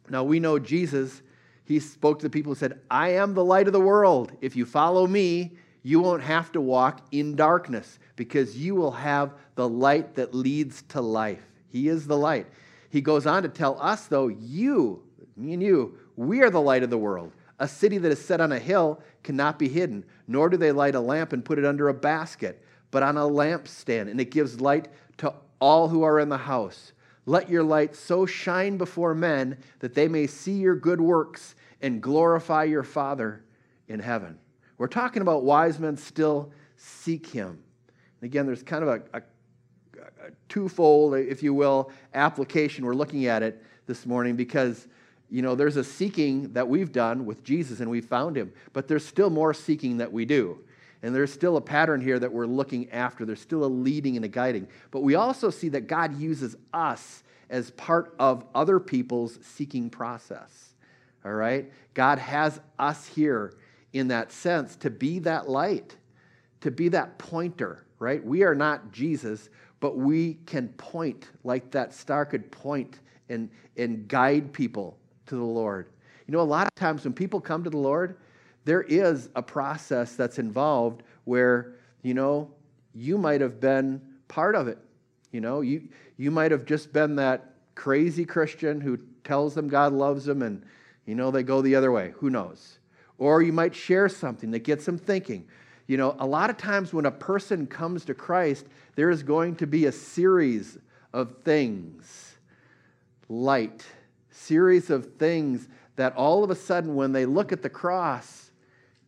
Now 0.09 0.25
we 0.25 0.40
know 0.40 0.59
Jesus, 0.59 1.23
he 1.64 1.78
spoke 1.78 2.18
to 2.18 2.26
the 2.26 2.30
people 2.30 2.52
and 2.52 2.59
said, 2.59 2.80
I 2.90 3.11
am 3.11 3.35
the 3.35 3.44
light 3.44 3.66
of 3.66 3.73
the 3.73 3.80
world. 3.80 4.33
If 4.40 4.56
you 4.56 4.64
follow 4.66 5.06
me, 5.06 5.52
you 5.83 6.00
won't 6.00 6.23
have 6.23 6.52
to 6.52 6.61
walk 6.61 7.06
in 7.12 7.37
darkness 7.37 7.99
because 8.16 8.56
you 8.56 8.75
will 8.75 8.90
have 8.90 9.35
the 9.54 9.68
light 9.68 10.14
that 10.16 10.35
leads 10.35 10.83
to 10.88 11.00
life. 11.00 11.44
He 11.68 11.88
is 11.88 12.06
the 12.06 12.18
light. 12.18 12.47
He 12.90 13.00
goes 13.00 13.26
on 13.26 13.44
to 13.44 13.49
tell 13.49 13.80
us, 13.80 14.06
though, 14.06 14.28
you, 14.28 15.02
me 15.37 15.54
and 15.54 15.62
you, 15.62 15.97
we 16.16 16.42
are 16.42 16.50
the 16.50 16.61
light 16.61 16.83
of 16.83 16.90
the 16.90 16.99
world. 16.99 17.33
A 17.61 17.69
city 17.69 17.99
that 17.99 18.11
is 18.11 18.25
set 18.25 18.40
on 18.40 18.52
a 18.52 18.59
hill 18.59 19.00
cannot 19.23 19.59
be 19.59 19.69
hidden, 19.69 20.05
nor 20.26 20.49
do 20.49 20.57
they 20.57 20.73
light 20.73 20.95
a 20.95 21.00
lamp 21.00 21.33
and 21.33 21.45
put 21.45 21.59
it 21.59 21.64
under 21.64 21.88
a 21.88 21.95
basket, 21.95 22.64
but 22.90 23.02
on 23.02 23.17
a 23.17 23.21
lampstand, 23.21 24.11
and 24.11 24.21
it 24.21 24.31
gives 24.31 24.61
light 24.61 24.88
to 25.19 25.35
all 25.61 25.88
who 25.88 26.02
are 26.02 26.19
in 26.19 26.31
the 26.31 26.38
house. 26.38 26.93
Let 27.26 27.50
your 27.50 27.62
light 27.62 27.95
so 27.95 28.25
shine 28.25 28.79
before 28.79 29.14
men 29.14 29.59
that 29.81 29.95
they 29.95 30.09
may 30.09 30.26
see 30.26 30.55
your 30.55 30.75
good 30.75 31.00
works 31.00 31.55
and 31.83 32.02
glorify 32.02 32.64
your 32.64 32.83
Father 32.83 33.45
in 33.88 34.00
heaven. 34.00 34.38
We're 34.79 34.88
talking 34.88 35.21
about 35.21 35.45
wise 35.45 35.79
men 35.79 35.99
still 35.99 36.50
seek 36.76 37.26
him. 37.26 37.62
And 38.21 38.29
again, 38.31 38.47
there's 38.47 38.62
kind 38.62 38.83
of 38.83 38.88
a, 38.88 39.19
a, 39.19 39.23
a 39.99 40.31
twofold, 40.49 41.14
if 41.14 41.43
you 41.43 41.52
will, 41.52 41.93
application. 42.14 42.87
We're 42.87 42.95
looking 42.95 43.26
at 43.26 43.43
it 43.43 43.62
this 43.87 44.07
morning 44.07 44.35
because 44.35 44.88
you 45.30 45.42
know, 45.42 45.54
there's 45.54 45.76
a 45.76 45.84
seeking 45.84 46.52
that 46.54 46.68
we've 46.68 46.90
done 46.90 47.25
with 47.25 47.44
Jesus 47.44 47.80
and 47.80 47.88
we 47.88 48.00
found 48.00 48.37
him, 48.37 48.52
but 48.72 48.88
there's 48.88 49.04
still 49.04 49.30
more 49.30 49.54
seeking 49.54 49.99
that 49.99 50.12
we 50.12 50.25
do. 50.25 50.58
And 51.02 51.14
there's 51.14 51.32
still 51.32 51.56
a 51.56 51.60
pattern 51.60 52.00
here 52.00 52.18
that 52.18 52.32
we're 52.32 52.46
looking 52.46 52.90
after. 52.90 53.25
There's 53.25 53.40
still 53.40 53.64
a 53.64 53.66
leading 53.66 54.16
and 54.16 54.25
a 54.25 54.28
guiding. 54.28 54.68
But 54.90 55.00
we 55.00 55.14
also 55.14 55.49
see 55.49 55.70
that 55.70 55.87
God 55.87 56.18
uses 56.20 56.56
us 56.75 57.22
as 57.49 57.70
part 57.70 58.14
of 58.18 58.44
other 58.54 58.78
people's 58.78 59.38
seeking 59.42 59.88
process. 59.88 60.75
All 61.25 61.32
right? 61.32 61.72
God 61.94 62.18
has 62.18 62.60
us 62.78 63.06
here 63.06 63.54
in 63.92 64.08
that 64.08 64.32
sense 64.32 64.76
to 64.76 64.90
be 64.90 65.20
that 65.20 65.49
light, 65.49 65.96
to 66.60 66.70
be 66.70 66.88
that 66.88 67.18
pointer, 67.18 67.84
right? 67.99 68.22
We 68.22 68.42
are 68.42 68.54
not 68.54 68.92
Jesus, 68.92 69.49
but 69.80 69.96
we 69.96 70.34
can 70.46 70.68
point 70.70 71.28
like 71.44 71.70
that 71.70 71.94
star 71.94 72.26
could 72.26 72.50
point 72.50 72.99
and, 73.28 73.49
and 73.76 74.06
guide 74.06 74.52
people 74.52 74.99
to 75.30 75.37
the 75.37 75.42
Lord. 75.42 75.87
You 76.26 76.32
know, 76.32 76.40
a 76.40 76.42
lot 76.42 76.66
of 76.66 76.75
times 76.75 77.04
when 77.04 77.14
people 77.14 77.40
come 77.40 77.64
to 77.64 77.70
the 77.70 77.78
Lord, 77.78 78.16
there 78.64 78.82
is 78.82 79.30
a 79.34 79.42
process 79.42 80.14
that's 80.14 80.38
involved 80.38 81.02
where, 81.25 81.76
you 82.02 82.14
know, 82.14 82.50
you 82.94 83.16
might 83.16 83.40
have 83.40 83.60
been 83.60 84.00
part 84.28 84.54
of 84.54 84.68
it. 84.68 84.78
You 85.32 85.40
know, 85.40 85.60
you, 85.60 85.88
you 86.16 86.30
might 86.30 86.50
have 86.50 86.66
just 86.66 86.92
been 86.92 87.16
that 87.16 87.54
crazy 87.75 88.25
Christian 88.25 88.80
who 88.80 88.99
tells 89.25 89.54
them 89.54 89.68
God 89.68 89.92
loves 89.92 90.25
them 90.25 90.42
and, 90.42 90.62
you 91.06 91.14
know, 91.14 91.30
they 91.30 91.42
go 91.42 91.62
the 91.62 91.75
other 91.75 91.92
way. 91.92 92.12
Who 92.16 92.28
knows? 92.28 92.78
Or 93.18 93.42
you 93.42 93.52
might 93.52 93.75
share 93.75 94.08
something 94.08 94.50
that 94.50 94.60
gets 94.60 94.84
them 94.84 94.99
thinking. 94.99 95.46
You 95.87 95.96
know, 95.96 96.16
a 96.18 96.26
lot 96.26 96.50
of 96.50 96.56
times 96.56 96.92
when 96.92 97.06
a 97.06 97.10
person 97.10 97.66
comes 97.66 98.04
to 98.06 98.14
Christ, 98.14 98.66
there 98.96 99.10
is 99.10 99.22
going 99.22 99.56
to 99.56 99.66
be 99.66 99.87
a 99.87 99.92
series 99.92 100.78
of 101.12 101.42
things, 101.42 102.37
light, 103.28 103.84
series 104.30 104.90
of 104.90 105.14
things 105.16 105.68
that 105.96 106.14
all 106.14 106.42
of 106.42 106.50
a 106.50 106.54
sudden, 106.54 106.94
when 106.94 107.12
they 107.12 107.26
look 107.26 107.52
at 107.52 107.62
the 107.62 107.68
cross, 107.68 108.50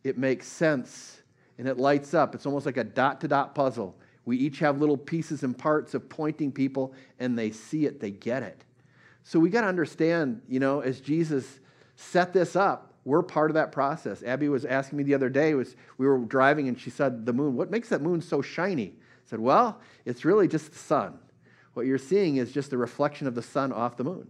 it 0.03 0.17
makes 0.17 0.47
sense 0.47 1.21
and 1.57 1.67
it 1.67 1.77
lights 1.77 2.13
up. 2.13 2.35
It's 2.35 2.45
almost 2.45 2.65
like 2.65 2.77
a 2.77 2.83
dot 2.83 3.21
to 3.21 3.27
dot 3.27 3.55
puzzle. 3.55 3.95
We 4.25 4.37
each 4.37 4.59
have 4.59 4.79
little 4.79 4.97
pieces 4.97 5.43
and 5.43 5.57
parts 5.57 5.93
of 5.93 6.07
pointing 6.09 6.51
people, 6.51 6.93
and 7.19 7.37
they 7.37 7.51
see 7.51 7.85
it, 7.85 7.99
they 7.99 8.11
get 8.11 8.43
it. 8.43 8.63
So 9.23 9.39
we 9.39 9.49
got 9.49 9.61
to 9.61 9.67
understand, 9.67 10.41
you 10.47 10.59
know, 10.59 10.79
as 10.79 11.01
Jesus 11.01 11.59
set 11.95 12.33
this 12.33 12.55
up, 12.55 12.93
we're 13.05 13.21
part 13.21 13.49
of 13.49 13.55
that 13.55 13.71
process. 13.71 14.23
Abby 14.23 14.47
was 14.47 14.63
asking 14.65 14.97
me 14.97 15.03
the 15.03 15.13
other 15.13 15.29
day, 15.29 15.53
was 15.55 15.75
we 15.97 16.07
were 16.07 16.19
driving 16.19 16.67
and 16.67 16.79
she 16.79 16.89
said, 16.89 17.25
The 17.25 17.33
moon, 17.33 17.55
what 17.55 17.69
makes 17.69 17.89
that 17.89 18.01
moon 18.01 18.21
so 18.21 18.41
shiny? 18.41 18.93
I 18.95 19.29
said, 19.29 19.39
Well, 19.39 19.79
it's 20.05 20.23
really 20.23 20.47
just 20.47 20.71
the 20.71 20.77
sun. 20.77 21.19
What 21.73 21.85
you're 21.85 21.97
seeing 21.97 22.37
is 22.37 22.51
just 22.51 22.69
the 22.69 22.77
reflection 22.77 23.27
of 23.27 23.35
the 23.35 23.41
sun 23.41 23.71
off 23.71 23.97
the 23.97 24.03
moon. 24.03 24.27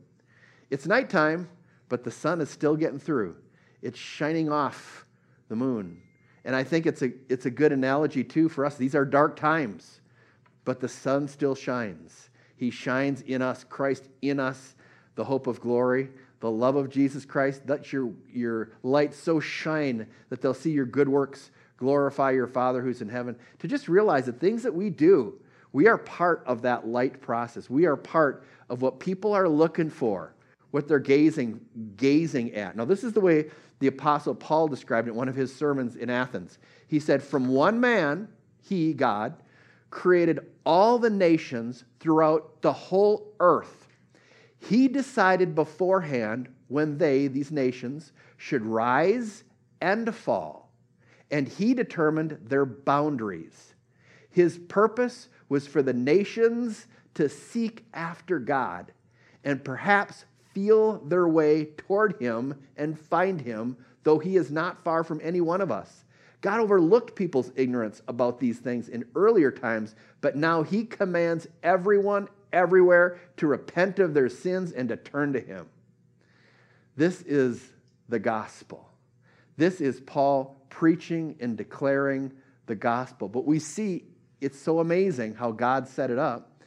It's 0.74 0.88
nighttime, 0.88 1.50
but 1.88 2.04
the 2.04 2.10
sun 2.10 2.42
is 2.42 2.50
still 2.50 2.76
getting 2.76 2.98
through. 2.98 3.36
It's 3.84 4.00
shining 4.00 4.52
off 4.52 5.06
the 5.48 5.56
moon. 5.56 6.02
And 6.46 6.56
I 6.56 6.64
think 6.64 6.88
it's 6.88 7.04
a, 7.04 7.12
it's 7.30 7.46
a 7.46 7.52
good 7.52 7.72
analogy, 7.72 8.24
too, 8.24 8.50
for 8.50 8.66
us. 8.66 8.76
These 8.76 8.96
are 8.96 9.06
dark 9.06 9.36
times, 9.36 10.02
but 10.66 10.80
the 10.80 10.88
sun 10.88 11.28
still 11.28 11.54
shines. 11.54 12.32
He 12.56 12.72
shines 12.72 13.22
in 13.22 13.44
us, 13.44 13.64
Christ 13.64 14.10
in 14.24 14.40
us, 14.40 14.74
the 15.14 15.24
hope 15.24 15.46
of 15.46 15.62
glory, 15.62 16.10
the 16.40 16.50
love 16.50 16.76
of 16.76 16.90
Jesus 16.90 17.24
Christ. 17.24 17.62
Let 17.68 17.94
your, 17.94 18.12
your 18.34 18.72
light 18.82 19.14
so 19.14 19.40
shine 19.40 20.08
that 20.30 20.42
they'll 20.42 20.56
see 20.56 20.72
your 20.72 20.88
good 20.88 21.08
works, 21.08 21.52
glorify 21.78 22.32
your 22.32 22.48
Father 22.48 22.82
who's 22.82 23.04
in 23.04 23.10
heaven. 23.10 23.36
To 23.60 23.68
just 23.68 23.88
realize 23.88 24.26
that 24.26 24.40
things 24.40 24.64
that 24.64 24.74
we 24.74 24.90
do, 24.90 25.36
we 25.72 25.88
are 25.88 26.00
part 26.00 26.42
of 26.48 26.64
that 26.64 26.88
light 26.88 27.22
process. 27.22 27.70
We 27.70 27.86
are 27.86 27.96
part 27.96 28.44
of 28.72 28.82
what 28.82 29.00
people 29.00 29.34
are 29.34 29.48
looking 29.48 29.92
for, 29.92 30.34
what 30.74 30.88
they're 30.88 30.98
gazing, 30.98 31.62
gazing 31.98 32.52
at. 32.56 32.76
Now, 32.76 32.84
this 32.84 33.04
is 33.04 33.14
the 33.14 33.22
way 33.22 33.46
the 33.78 33.86
Apostle 33.86 34.34
Paul 34.34 34.68
described 34.68 35.08
it 35.08 35.12
in 35.12 35.16
one 35.16 35.30
of 35.30 35.36
his 35.36 35.56
sermons 35.56 35.96
in 35.96 36.10
Athens. 36.10 36.58
He 36.88 37.00
said, 37.00 37.22
From 37.22 37.48
one 37.50 37.80
man, 37.80 38.28
he, 38.60 38.92
God, 38.92 39.36
created 39.92 40.40
all 40.66 40.98
the 40.98 41.12
nations 41.12 41.84
throughout 42.00 42.64
the 42.64 42.74
whole 42.74 43.36
earth. 43.40 43.88
He 44.58 44.88
decided 44.88 45.54
beforehand 45.54 46.50
when 46.70 46.98
they, 46.98 47.28
these 47.28 47.52
nations, 47.52 48.12
should 48.38 48.66
rise 48.66 49.44
and 49.80 50.16
fall, 50.16 50.72
and 51.30 51.48
he 51.48 51.76
determined 51.76 52.40
their 52.42 52.66
boundaries. 52.66 53.76
His 54.32 54.58
purpose 54.58 55.30
was 55.50 55.68
for 55.68 55.84
the 55.84 55.94
nations 55.94 56.88
to 57.14 57.30
seek 57.30 57.86
after 57.94 58.40
God 58.40 58.92
and 59.44 59.64
perhaps 59.64 60.26
feel 60.54 61.00
their 61.00 61.28
way 61.28 61.66
toward 61.66 62.20
him 62.20 62.62
and 62.78 63.00
find 63.00 63.42
him, 63.42 63.78
though 64.04 64.20
he 64.20 64.38
is 64.38 64.52
not 64.52 64.84
far 64.84 65.04
from 65.04 65.20
any 65.24 65.42
one 65.42 65.62
of 65.62 65.72
us. 65.72 66.06
God 66.42 66.60
overlooked 66.60 67.16
people's 67.16 67.52
ignorance 67.56 68.02
about 68.08 68.40
these 68.40 68.60
things 68.60 68.90
in 68.90 69.06
earlier 69.16 69.50
times, 69.52 69.96
but 70.22 70.36
now 70.36 70.62
he 70.62 70.84
commands 70.84 71.48
everyone 71.64 72.28
everywhere 72.52 73.20
to 73.38 73.48
repent 73.48 74.00
of 74.00 74.14
their 74.14 74.30
sins 74.30 74.72
and 74.72 74.90
to 74.90 74.98
turn 74.98 75.34
to 75.34 75.40
him. 75.40 75.68
This 76.96 77.22
is 77.22 77.62
the 78.10 78.20
gospel. 78.20 78.90
This 79.58 79.82
is 79.82 80.00
Paul 80.02 80.62
preaching 80.70 81.36
and 81.40 81.58
declaring 81.58 82.32
the 82.66 82.76
gospel. 82.76 83.28
But 83.28 83.46
we 83.46 83.60
see 83.60 84.04
it's 84.42 84.60
so 84.60 84.80
amazing 84.80 85.36
how 85.36 85.52
God 85.52 85.88
set 85.88 86.12
it 86.12 86.20
up. 86.20 86.62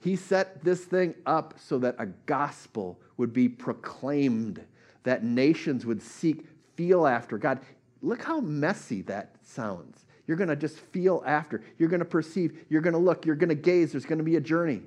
He 0.00 0.16
set 0.16 0.62
this 0.62 0.84
thing 0.84 1.14
up 1.24 1.54
so 1.58 1.78
that 1.78 1.94
a 1.98 2.06
gospel 2.06 3.00
would 3.22 3.32
be 3.32 3.48
proclaimed, 3.48 4.60
that 5.04 5.22
nations 5.22 5.86
would 5.86 6.02
seek, 6.02 6.44
feel 6.74 7.06
after 7.06 7.38
God. 7.38 7.60
Look 8.02 8.20
how 8.20 8.40
messy 8.40 9.02
that 9.02 9.36
sounds. 9.42 10.06
You're 10.26 10.36
going 10.36 10.48
to 10.48 10.56
just 10.56 10.76
feel 10.76 11.22
after. 11.24 11.62
You're 11.78 11.88
going 11.88 12.00
to 12.00 12.04
perceive. 12.04 12.64
You're 12.68 12.80
going 12.80 12.94
to 12.94 12.98
look. 12.98 13.24
You're 13.24 13.36
going 13.36 13.50
to 13.50 13.54
gaze. 13.54 13.92
There's 13.92 14.06
going 14.06 14.18
to 14.18 14.24
be 14.24 14.34
a 14.34 14.40
journey. 14.40 14.82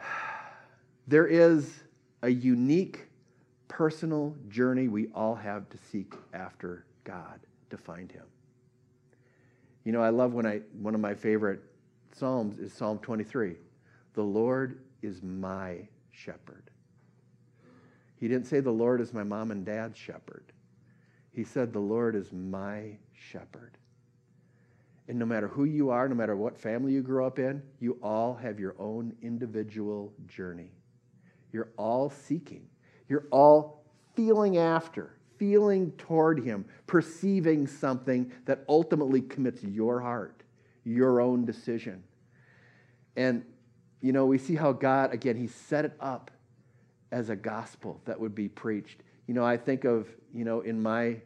There 1.08 1.28
is 1.28 1.72
a 2.22 2.30
unique 2.30 3.06
personal 3.68 4.34
journey 4.48 4.88
we 4.88 5.06
all 5.14 5.36
have 5.36 5.68
to 5.68 5.78
seek 5.92 6.14
after 6.34 6.84
God, 7.04 7.38
to 7.70 7.78
find 7.78 8.10
Him. 8.10 8.24
You 9.84 9.92
know, 9.92 10.02
I 10.02 10.08
love 10.08 10.34
when 10.34 10.46
I, 10.46 10.62
one 10.80 10.96
of 10.96 11.00
my 11.00 11.14
favorite 11.14 11.62
Psalms 12.12 12.58
is 12.58 12.72
Psalm 12.72 12.98
23. 12.98 13.54
The 14.14 14.22
Lord 14.22 14.80
is 15.02 15.22
my 15.22 15.88
shepherd. 16.10 16.70
He 18.18 18.28
didn't 18.28 18.46
say 18.46 18.60
the 18.60 18.70
Lord 18.70 19.00
is 19.00 19.12
my 19.12 19.22
mom 19.22 19.50
and 19.50 19.64
dad's 19.64 19.98
shepherd. 19.98 20.52
He 21.32 21.44
said 21.44 21.72
the 21.72 21.78
Lord 21.78 22.16
is 22.16 22.32
my 22.32 22.96
shepherd. 23.12 23.76
And 25.08 25.18
no 25.18 25.26
matter 25.26 25.48
who 25.48 25.64
you 25.64 25.90
are, 25.90 26.08
no 26.08 26.14
matter 26.14 26.34
what 26.34 26.58
family 26.58 26.92
you 26.92 27.02
grew 27.02 27.24
up 27.26 27.38
in, 27.38 27.62
you 27.78 27.98
all 28.02 28.34
have 28.34 28.58
your 28.58 28.74
own 28.78 29.14
individual 29.22 30.12
journey. 30.26 30.72
You're 31.52 31.68
all 31.76 32.10
seeking. 32.10 32.66
You're 33.08 33.26
all 33.30 33.84
feeling 34.14 34.56
after, 34.56 35.16
feeling 35.38 35.92
toward 35.92 36.42
Him, 36.42 36.64
perceiving 36.86 37.66
something 37.66 38.32
that 38.46 38.64
ultimately 38.68 39.20
commits 39.20 39.62
your 39.62 40.00
heart, 40.00 40.42
your 40.84 41.20
own 41.20 41.44
decision. 41.44 42.02
And 43.16 43.44
you 44.00 44.12
know, 44.12 44.26
we 44.26 44.38
see 44.38 44.54
how 44.54 44.72
God, 44.72 45.12
again, 45.12 45.36
He 45.36 45.46
set 45.46 45.84
it 45.84 45.92
up 46.00 46.30
as 47.12 47.30
a 47.30 47.36
gospel 47.36 48.00
that 48.04 48.18
would 48.18 48.34
be 48.34 48.48
preached. 48.48 49.02
You 49.26 49.34
know, 49.34 49.44
I 49.44 49.56
think 49.56 49.84
of, 49.84 50.08
you 50.34 50.44
know, 50.44 50.60
in 50.60 50.82
my 50.82 51.20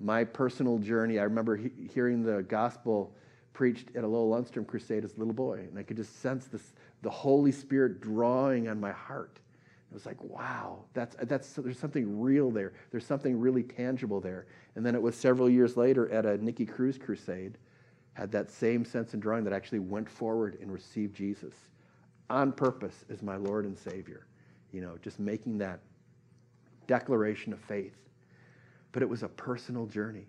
my 0.00 0.24
personal 0.24 0.78
journey, 0.78 1.18
I 1.18 1.24
remember 1.24 1.56
he, 1.56 1.70
hearing 1.92 2.22
the 2.22 2.42
gospel 2.42 3.12
preached 3.52 3.88
at 3.96 4.04
a 4.04 4.06
Lowell 4.06 4.30
Lundstrom 4.30 4.66
crusade 4.66 5.04
as 5.04 5.16
a 5.16 5.18
little 5.18 5.34
boy, 5.34 5.66
and 5.68 5.78
I 5.78 5.82
could 5.82 5.96
just 5.96 6.20
sense 6.20 6.46
this, 6.46 6.72
the 7.02 7.10
Holy 7.10 7.50
Spirit 7.50 8.00
drawing 8.00 8.68
on 8.68 8.78
my 8.78 8.92
heart. 8.92 9.40
It 9.90 9.94
was 9.94 10.06
like, 10.06 10.22
wow, 10.22 10.84
that's, 10.92 11.16
that's, 11.22 11.54
there's 11.54 11.78
something 11.78 12.20
real 12.20 12.50
there. 12.50 12.74
There's 12.90 13.06
something 13.06 13.40
really 13.40 13.62
tangible 13.62 14.20
there. 14.20 14.46
And 14.76 14.84
then 14.84 14.94
it 14.94 15.02
was 15.02 15.16
several 15.16 15.48
years 15.48 15.76
later 15.76 16.08
at 16.10 16.26
a 16.26 16.36
Nicky 16.36 16.66
Cruz 16.66 16.98
crusade, 16.98 17.58
had 18.12 18.30
that 18.32 18.50
same 18.50 18.84
sense 18.84 19.14
and 19.14 19.22
drawing 19.22 19.44
that 19.44 19.52
actually 19.52 19.78
went 19.78 20.08
forward 20.08 20.58
and 20.60 20.72
received 20.72 21.16
Jesus 21.16 21.54
on 22.30 22.52
purpose 22.52 23.04
as 23.10 23.22
my 23.22 23.36
Lord 23.36 23.64
and 23.64 23.78
Savior. 23.78 24.26
You 24.72 24.80
know, 24.80 24.98
just 25.02 25.18
making 25.18 25.58
that 25.58 25.80
declaration 26.86 27.52
of 27.52 27.60
faith. 27.60 27.96
But 28.92 29.02
it 29.02 29.08
was 29.08 29.22
a 29.22 29.28
personal 29.28 29.86
journey. 29.86 30.26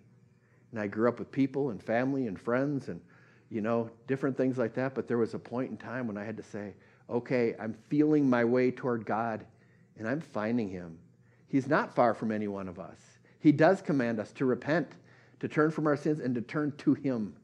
And 0.70 0.80
I 0.80 0.86
grew 0.86 1.08
up 1.08 1.18
with 1.18 1.32
people 1.32 1.70
and 1.70 1.82
family 1.82 2.26
and 2.26 2.40
friends 2.40 2.88
and, 2.88 3.00
you 3.50 3.60
know, 3.60 3.90
different 4.06 4.36
things 4.36 4.56
like 4.56 4.74
that. 4.74 4.94
But 4.94 5.08
there 5.08 5.18
was 5.18 5.34
a 5.34 5.38
point 5.38 5.70
in 5.70 5.76
time 5.76 6.06
when 6.06 6.16
I 6.16 6.24
had 6.24 6.36
to 6.36 6.42
say, 6.42 6.74
okay, 7.08 7.54
I'm 7.58 7.74
feeling 7.88 8.28
my 8.28 8.44
way 8.44 8.70
toward 8.70 9.04
God 9.04 9.44
and 9.98 10.08
I'm 10.08 10.20
finding 10.20 10.68
Him. 10.68 10.98
He's 11.48 11.66
not 11.66 11.94
far 11.94 12.14
from 12.14 12.30
any 12.30 12.46
one 12.46 12.68
of 12.68 12.78
us. 12.78 12.98
He 13.40 13.52
does 13.52 13.82
command 13.82 14.20
us 14.20 14.32
to 14.32 14.44
repent, 14.44 14.92
to 15.40 15.48
turn 15.48 15.70
from 15.70 15.86
our 15.86 15.96
sins, 15.96 16.20
and 16.20 16.34
to 16.34 16.40
turn 16.40 16.72
to 16.78 16.94
Him. 16.94 17.34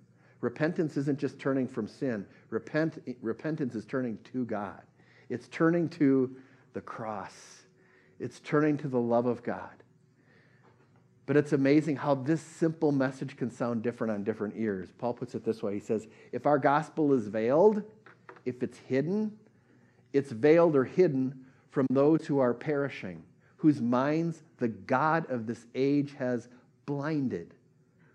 Repentance 0.47 0.97
isn't 0.97 1.19
just 1.19 1.41
turning 1.41 1.67
from 1.67 1.89
sin, 1.89 2.25
Repent, 2.51 3.03
repentance 3.21 3.75
is 3.75 3.85
turning 3.85 4.17
to 4.33 4.45
God, 4.45 4.81
it's 5.29 5.49
turning 5.49 5.89
to 5.89 6.37
the 6.73 6.81
cross, 6.81 7.63
it's 8.21 8.39
turning 8.39 8.77
to 8.77 8.87
the 8.87 9.01
love 9.01 9.27
of 9.27 9.43
God. 9.43 9.83
But 11.27 11.37
it's 11.37 11.53
amazing 11.53 11.97
how 11.97 12.15
this 12.15 12.41
simple 12.41 12.93
message 12.93 13.37
can 13.37 13.51
sound 13.51 13.83
different 13.83 14.13
on 14.13 14.23
different 14.23 14.55
ears. 14.57 14.91
Paul 14.97 15.15
puts 15.15 15.35
it 15.35 15.45
this 15.45 15.65
way 15.65 15.75
He 15.75 15.81
says, 15.81 16.07
If 16.31 16.47
our 16.47 16.61
gospel 16.61 17.13
is 17.13 17.27
veiled, 17.27 17.83
if 18.45 18.63
it's 18.63 18.79
hidden, 18.79 19.37
it's 20.13 20.31
veiled 20.31 20.77
or 20.77 20.85
hidden 20.85 21.45
from 21.73 21.89
those 21.91 22.25
who 22.25 22.39
are 22.39 22.55
perishing, 22.55 23.25
whose 23.57 23.81
minds 23.81 24.45
the 24.59 24.69
God 24.69 25.29
of 25.29 25.49
this 25.49 25.67
age 25.75 26.15
has 26.21 26.49
blinded, 26.87 27.53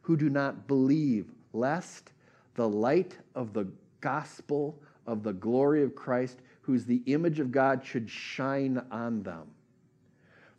who 0.03 0.15
do 0.15 0.29
not 0.29 0.65
believe, 0.65 1.33
lest 1.51 2.13
the 2.55 2.67
light 2.67 3.17
of 3.35 3.53
the 3.53 3.67
gospel 4.01 4.79
of 5.07 5.23
the 5.23 5.33
glory 5.33 5.83
of 5.83 5.95
Christ, 5.95 6.39
who's 6.61 6.85
the 6.85 7.01
image 7.05 7.39
of 7.39 7.51
God, 7.51 7.85
should 7.85 8.09
shine 8.09 8.81
on 8.91 9.23
them. 9.23 9.47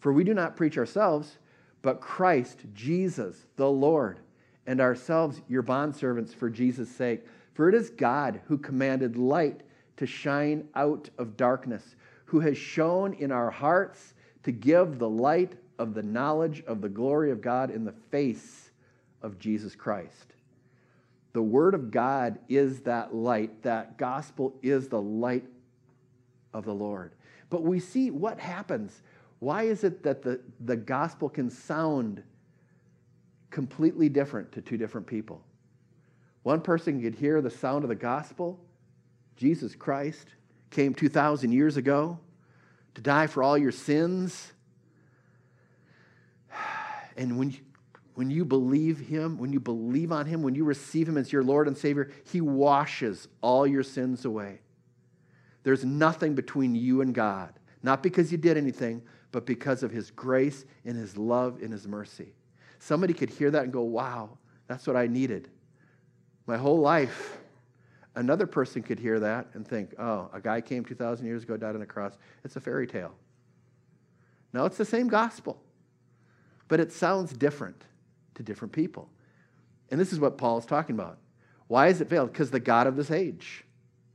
For 0.00 0.12
we 0.12 0.24
do 0.24 0.34
not 0.34 0.56
preach 0.56 0.78
ourselves, 0.78 1.38
but 1.80 2.00
Christ, 2.00 2.60
Jesus, 2.74 3.46
the 3.56 3.70
Lord, 3.70 4.20
and 4.66 4.80
ourselves 4.80 5.40
your 5.48 5.62
bondservants 5.62 6.34
for 6.34 6.50
Jesus' 6.50 6.90
sake. 6.90 7.26
For 7.54 7.68
it 7.68 7.74
is 7.74 7.90
God 7.90 8.40
who 8.46 8.58
commanded 8.58 9.16
light 9.16 9.62
to 9.96 10.06
shine 10.06 10.68
out 10.74 11.10
of 11.18 11.36
darkness, 11.36 11.96
who 12.24 12.40
has 12.40 12.56
shone 12.56 13.14
in 13.14 13.30
our 13.30 13.50
hearts 13.50 14.14
to 14.42 14.52
give 14.52 14.98
the 14.98 15.08
light 15.08 15.52
of 15.78 15.94
the 15.94 16.02
knowledge 16.02 16.62
of 16.66 16.80
the 16.80 16.88
glory 16.88 17.30
of 17.30 17.40
God 17.40 17.70
in 17.70 17.84
the 17.84 17.94
face 18.10 18.70
of 19.20 19.38
Jesus 19.38 19.74
Christ. 19.74 20.34
The 21.32 21.42
Word 21.42 21.74
of 21.74 21.90
God 21.90 22.38
is 22.48 22.80
that 22.80 23.14
light. 23.14 23.62
That 23.62 23.96
gospel 23.96 24.54
is 24.62 24.88
the 24.88 25.00
light 25.00 25.44
of 26.52 26.64
the 26.64 26.74
Lord. 26.74 27.12
But 27.48 27.62
we 27.62 27.80
see 27.80 28.10
what 28.10 28.38
happens. 28.38 29.02
Why 29.38 29.64
is 29.64 29.84
it 29.84 30.02
that 30.02 30.22
the, 30.22 30.40
the 30.60 30.76
gospel 30.76 31.28
can 31.28 31.50
sound 31.50 32.22
completely 33.50 34.08
different 34.08 34.52
to 34.52 34.60
two 34.60 34.76
different 34.76 35.06
people? 35.06 35.42
One 36.42 36.60
person 36.60 37.00
could 37.00 37.14
hear 37.14 37.40
the 37.40 37.50
sound 37.50 37.84
of 37.84 37.88
the 37.88 37.94
gospel. 37.94 38.58
Jesus 39.36 39.74
Christ 39.74 40.28
came 40.70 40.94
2,000 40.94 41.52
years 41.52 41.76
ago 41.76 42.18
to 42.94 43.00
die 43.00 43.26
for 43.26 43.42
all 43.42 43.56
your 43.56 43.72
sins. 43.72 44.52
And 47.14 47.38
when 47.38 47.50
you, 47.50 47.58
when 48.14 48.30
you 48.30 48.44
believe 48.44 48.98
Him, 48.98 49.38
when 49.38 49.52
you 49.52 49.60
believe 49.60 50.12
on 50.12 50.26
Him, 50.26 50.42
when 50.42 50.54
you 50.54 50.64
receive 50.64 51.08
Him 51.08 51.16
as 51.16 51.32
your 51.32 51.42
Lord 51.42 51.66
and 51.66 51.76
Savior, 51.76 52.10
He 52.30 52.40
washes 52.40 53.28
all 53.40 53.66
your 53.66 53.82
sins 53.82 54.24
away. 54.24 54.60
There's 55.62 55.84
nothing 55.84 56.34
between 56.34 56.74
you 56.74 57.00
and 57.00 57.14
God, 57.14 57.58
not 57.82 58.02
because 58.02 58.30
you 58.30 58.38
did 58.38 58.56
anything, 58.56 59.02
but 59.30 59.46
because 59.46 59.82
of 59.82 59.90
His 59.90 60.10
grace 60.10 60.64
and 60.84 60.96
His 60.96 61.16
love 61.16 61.62
and 61.62 61.72
His 61.72 61.86
mercy. 61.86 62.34
Somebody 62.80 63.14
could 63.14 63.30
hear 63.30 63.50
that 63.50 63.64
and 63.64 63.72
go, 63.72 63.82
wow, 63.82 64.36
that's 64.66 64.86
what 64.86 64.96
I 64.96 65.06
needed. 65.06 65.48
My 66.46 66.56
whole 66.56 66.80
life. 66.80 67.38
Another 68.14 68.46
person 68.46 68.82
could 68.82 68.98
hear 68.98 69.20
that 69.20 69.48
and 69.54 69.66
think, 69.66 69.94
oh, 69.98 70.28
a 70.34 70.40
guy 70.40 70.60
came 70.60 70.84
2,000 70.84 71.24
years 71.24 71.44
ago, 71.44 71.56
died 71.56 71.74
on 71.74 71.80
a 71.80 71.86
cross. 71.86 72.18
It's 72.44 72.56
a 72.56 72.60
fairy 72.60 72.86
tale. 72.86 73.14
No, 74.52 74.66
it's 74.66 74.76
the 74.76 74.84
same 74.84 75.08
gospel, 75.08 75.62
but 76.68 76.78
it 76.78 76.92
sounds 76.92 77.32
different 77.32 77.86
to 78.34 78.42
different 78.42 78.72
people. 78.72 79.08
And 79.90 80.00
this 80.00 80.12
is 80.12 80.20
what 80.20 80.38
Paul 80.38 80.58
is 80.58 80.66
talking 80.66 80.94
about. 80.94 81.18
Why 81.68 81.88
is 81.88 82.00
it 82.00 82.08
veiled? 82.08 82.32
Because 82.32 82.50
the 82.50 82.60
God 82.60 82.86
of 82.86 82.96
this 82.96 83.10
age, 83.10 83.64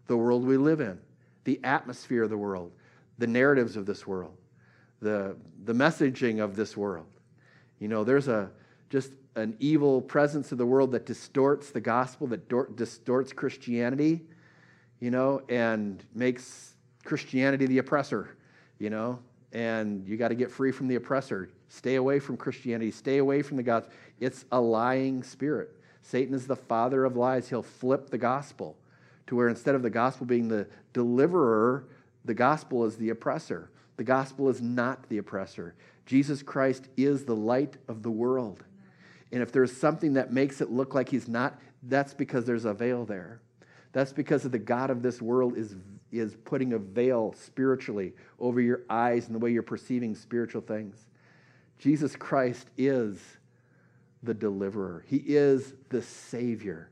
the 0.08 0.18
world 0.18 0.46
we 0.46 0.58
live 0.58 0.80
in, 0.80 1.00
the 1.44 1.60
atmosphere 1.64 2.24
of 2.24 2.30
the 2.30 2.38
world, 2.38 2.72
the 3.18 3.28
narratives 3.28 3.76
of 3.76 3.86
this 3.86 4.06
world, 4.06 4.38
the, 5.02 5.36
the 5.64 5.74
messaging 5.74 6.44
of 6.44 6.56
this 6.56 6.76
world. 6.76 7.08
You 7.80 7.88
know, 7.88 8.04
there's 8.04 8.28
a 8.28 8.50
just 8.90 9.12
an 9.36 9.56
evil 9.60 10.02
presence 10.02 10.52
of 10.52 10.58
the 10.58 10.66
world 10.66 10.92
that 10.92 11.06
distorts 11.06 11.70
the 11.70 11.82
gospel, 11.82 12.26
that 12.28 12.50
do- 12.50 12.72
distorts 12.76 13.32
Christianity, 13.32 14.22
you 15.00 15.12
know, 15.12 15.42
and 15.48 16.04
makes 16.16 16.76
Christianity 17.04 17.68
the 17.68 17.78
oppressor, 17.78 18.36
you 18.80 18.90
know, 18.90 19.20
and 19.54 20.08
you 20.08 20.18
got 20.18 20.30
to 20.30 20.36
get 20.36 20.50
free 20.50 20.72
from 20.72 20.88
the 20.88 20.96
oppressor. 20.96 21.50
Stay 21.70 21.96
away 21.96 22.20
from 22.20 22.38
Christianity, 22.38 22.92
stay 22.92 23.18
away 23.18 23.42
from 23.42 23.58
the 23.58 23.64
gospel. 23.64 23.92
It's 24.20 24.46
a 24.52 24.60
lying 24.60 25.24
spirit. 25.24 25.70
Satan 26.02 26.34
is 26.34 26.48
the 26.48 26.56
father 26.56 27.04
of 27.04 27.18
lies. 27.18 27.50
He'll 27.50 27.62
flip 27.62 28.10
the 28.10 28.18
gospel 28.18 28.78
to 29.28 29.36
where 29.36 29.50
instead 29.50 29.76
of 29.76 29.84
the 29.84 29.90
gospel 29.90 30.26
being 30.26 30.48
the 30.48 30.68
deliverer, 30.94 31.86
the 32.24 32.34
gospel 32.34 32.86
is 32.86 32.96
the 32.96 33.10
oppressor. 33.10 33.70
The 33.98 34.04
gospel 34.04 34.48
is 34.50 34.62
not 34.62 35.10
the 35.10 35.18
oppressor. 35.18 35.76
Jesus 36.06 36.42
Christ 36.42 36.88
is 36.96 37.26
the 37.26 37.36
light 37.36 37.76
of 37.90 38.04
the 38.04 38.12
world. 38.12 38.64
And 39.32 39.42
if 39.42 39.52
there's 39.52 39.76
something 39.76 40.14
that 40.14 40.32
makes 40.32 40.62
it 40.62 40.72
look 40.72 40.96
like 40.96 41.10
he's 41.10 41.28
not, 41.28 41.60
that's 41.84 42.14
because 42.14 42.46
there's 42.46 42.66
a 42.66 42.74
veil 42.74 43.04
there. 43.06 43.42
That's 43.92 44.14
because 44.14 44.46
of 44.46 44.52
the 44.52 44.60
God 44.60 44.90
of 44.90 45.02
this 45.02 45.22
world 45.22 45.58
is, 45.58 45.76
is 46.12 46.38
putting 46.46 46.74
a 46.74 46.78
veil 46.78 47.34
spiritually 47.38 48.14
over 48.40 48.62
your 48.62 48.84
eyes 48.90 49.26
and 49.26 49.36
the 49.36 49.40
way 49.40 49.52
you're 49.52 49.64
perceiving 49.64 50.16
spiritual 50.16 50.62
things. 50.62 51.08
Jesus 51.80 52.16
Christ 52.16 52.68
is 52.78 53.20
the 54.24 54.34
deliverer, 54.34 55.04
He 55.08 55.18
is 55.18 55.74
the 55.90 56.02
Savior. 56.02 56.90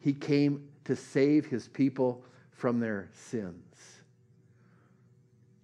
He 0.00 0.12
came 0.12 0.68
to 0.84 0.96
save 0.96 1.46
His 1.46 1.68
people 1.68 2.24
from 2.50 2.80
their 2.80 3.08
sins. 3.12 4.02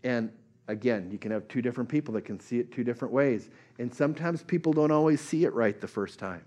And 0.04 0.30
again, 0.68 1.10
you 1.10 1.18
can 1.18 1.32
have 1.32 1.48
two 1.48 1.62
different 1.62 1.88
people 1.88 2.14
that 2.14 2.24
can 2.24 2.38
see 2.38 2.60
it 2.60 2.70
two 2.70 2.84
different 2.84 3.12
ways. 3.12 3.50
And 3.78 3.92
sometimes 3.92 4.42
people 4.42 4.72
don't 4.72 4.92
always 4.92 5.20
see 5.20 5.44
it 5.44 5.52
right 5.54 5.80
the 5.80 5.88
first 5.88 6.18
time. 6.18 6.44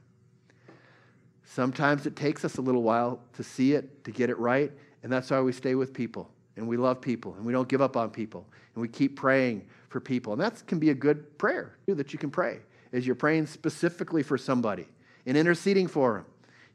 Sometimes 1.44 2.06
it 2.06 2.16
takes 2.16 2.46
us 2.46 2.58
a 2.58 2.62
little 2.62 2.84
while 2.84 3.20
to 3.34 3.44
see 3.44 3.74
it, 3.74 4.04
to 4.06 4.12
get 4.12 4.30
it 4.30 4.38
right. 4.38 4.72
And 5.04 5.12
that's 5.12 5.32
why 5.32 5.42
we 5.42 5.52
stay 5.52 5.76
with 5.76 5.94
people 5.94 6.30
and 6.56 6.68
we 6.68 6.78
love 6.78 7.02
people 7.02 7.34
and 7.36 7.46
we 7.46 7.54
don't 7.54 7.68
give 7.68 7.82
up 7.82 7.96
on 7.96 8.10
people 8.10 8.46
and 8.76 8.82
we 8.82 8.88
keep 8.88 9.16
praying 9.16 9.66
for 9.90 10.00
people. 10.00 10.34
And 10.34 10.42
that 10.42 10.66
can 10.68 10.80
be 10.80 10.90
a 10.90 10.96
good 10.96 11.38
prayer 11.38 11.76
too, 11.86 11.96
that 11.96 12.14
you 12.14 12.20
can 12.20 12.32
pray 12.32 12.60
as 12.94 13.06
you're 13.06 13.16
praying 13.16 13.48
specifically 13.48 14.24
for 14.24 14.38
somebody 14.38 14.88
and 15.26 15.38
interceding 15.38 15.88
for 15.88 16.16
them. 16.16 16.26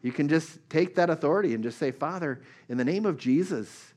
You 0.02 0.12
can 0.12 0.28
just 0.28 0.58
take 0.70 0.94
that 0.96 1.10
authority 1.10 1.54
and 1.54 1.62
just 1.62 1.78
say, 1.78 1.90
Father, 1.90 2.40
in 2.68 2.78
the 2.78 2.84
name 2.84 3.06
of 3.06 3.16
Jesus, 3.16 3.92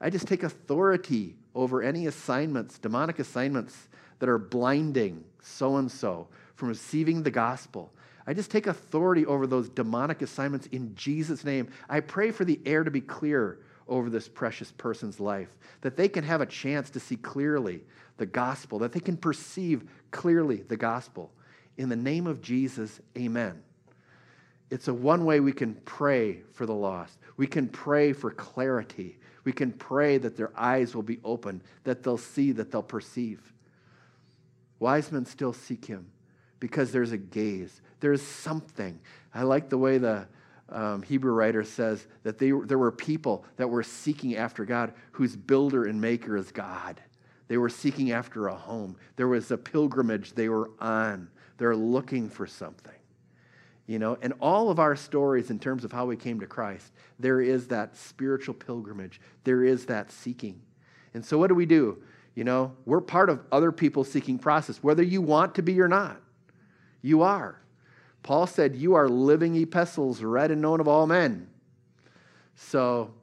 I 0.00 0.10
just 0.10 0.26
take 0.26 0.42
authority 0.42 1.36
over 1.54 1.82
any 1.82 2.06
assignments, 2.06 2.78
demonic 2.78 3.18
assignments 3.18 3.88
that 4.18 4.28
are 4.28 4.38
blinding 4.38 5.24
so 5.40 5.76
and 5.76 5.90
so 5.90 6.28
from 6.54 6.68
receiving 6.68 7.22
the 7.22 7.30
gospel. 7.30 7.92
I 8.26 8.34
just 8.34 8.50
take 8.50 8.66
authority 8.66 9.24
over 9.24 9.46
those 9.46 9.68
demonic 9.68 10.20
assignments 10.20 10.66
in 10.68 10.94
Jesus' 10.94 11.44
name. 11.44 11.68
I 11.88 12.00
pray 12.00 12.32
for 12.32 12.44
the 12.44 12.60
air 12.66 12.82
to 12.82 12.90
be 12.90 13.00
clear 13.00 13.58
over 13.88 14.10
this 14.10 14.28
precious 14.28 14.72
person's 14.72 15.20
life, 15.20 15.56
that 15.80 15.96
they 15.96 16.08
can 16.08 16.24
have 16.24 16.40
a 16.40 16.46
chance 16.46 16.90
to 16.90 17.00
see 17.00 17.16
clearly 17.16 17.82
the 18.16 18.26
gospel, 18.26 18.78
that 18.80 18.92
they 18.92 19.00
can 19.00 19.16
perceive 19.16 19.84
clearly 20.10 20.56
the 20.56 20.76
gospel. 20.76 21.30
In 21.76 21.88
the 21.88 21.96
name 21.96 22.26
of 22.26 22.40
Jesus, 22.40 23.00
amen. 23.16 23.62
It's 24.70 24.88
a 24.88 24.94
one 24.94 25.24
way 25.24 25.40
we 25.40 25.52
can 25.52 25.74
pray 25.84 26.40
for 26.52 26.66
the 26.66 26.74
lost. 26.74 27.18
We 27.36 27.46
can 27.46 27.68
pray 27.68 28.12
for 28.12 28.30
clarity. 28.30 29.18
We 29.44 29.52
can 29.52 29.70
pray 29.70 30.18
that 30.18 30.36
their 30.36 30.50
eyes 30.58 30.94
will 30.94 31.04
be 31.04 31.20
open, 31.22 31.62
that 31.84 32.02
they'll 32.02 32.18
see, 32.18 32.52
that 32.52 32.72
they'll 32.72 32.82
perceive. 32.82 33.52
Wise 34.80 35.12
men 35.12 35.24
still 35.24 35.52
seek 35.52 35.84
him 35.84 36.10
because 36.58 36.90
there's 36.90 37.12
a 37.12 37.18
gaze. 37.18 37.80
There's 38.00 38.22
something. 38.22 38.98
I 39.32 39.42
like 39.42 39.68
the 39.68 39.78
way 39.78 39.98
the 39.98 40.26
um, 40.68 41.02
Hebrew 41.02 41.32
writer 41.32 41.62
says 41.62 42.06
that 42.24 42.38
they, 42.38 42.50
there 42.50 42.78
were 42.78 42.92
people 42.92 43.44
that 43.56 43.68
were 43.68 43.82
seeking 43.82 44.36
after 44.36 44.64
God 44.64 44.92
whose 45.12 45.36
builder 45.36 45.84
and 45.84 46.00
maker 46.00 46.36
is 46.36 46.50
God. 46.50 47.00
They 47.48 47.56
were 47.56 47.68
seeking 47.68 48.10
after 48.10 48.48
a 48.48 48.54
home. 48.54 48.96
There 49.14 49.28
was 49.28 49.50
a 49.50 49.56
pilgrimage 49.56 50.32
they 50.32 50.48
were 50.48 50.70
on. 50.80 51.28
They're 51.58 51.76
looking 51.76 52.28
for 52.28 52.46
something. 52.46 52.92
You 53.86 54.00
know, 54.00 54.18
and 54.20 54.32
all 54.40 54.68
of 54.70 54.80
our 54.80 54.96
stories 54.96 55.50
in 55.50 55.60
terms 55.60 55.84
of 55.84 55.92
how 55.92 56.06
we 56.06 56.16
came 56.16 56.40
to 56.40 56.46
Christ, 56.46 56.90
there 57.20 57.40
is 57.40 57.68
that 57.68 57.96
spiritual 57.96 58.54
pilgrimage. 58.54 59.20
There 59.44 59.62
is 59.62 59.86
that 59.86 60.10
seeking. 60.10 60.60
And 61.14 61.24
so 61.24 61.38
what 61.38 61.46
do 61.46 61.54
we 61.54 61.66
do? 61.66 62.02
You 62.34 62.42
know, 62.42 62.72
we're 62.84 63.00
part 63.00 63.30
of 63.30 63.40
other 63.52 63.70
people's 63.70 64.10
seeking 64.10 64.40
process, 64.40 64.82
whether 64.82 65.04
you 65.04 65.22
want 65.22 65.54
to 65.54 65.62
be 65.62 65.80
or 65.80 65.86
not. 65.88 66.20
You 67.00 67.22
are. 67.22 67.60
Paul 68.26 68.48
said, 68.48 68.74
You 68.74 68.94
are 68.94 69.08
living 69.08 69.54
epistles, 69.54 70.20
read 70.20 70.50
and 70.50 70.60
known 70.60 70.80
of 70.80 70.88
all 70.88 71.06
men. 71.06 71.46
So, 72.56 73.14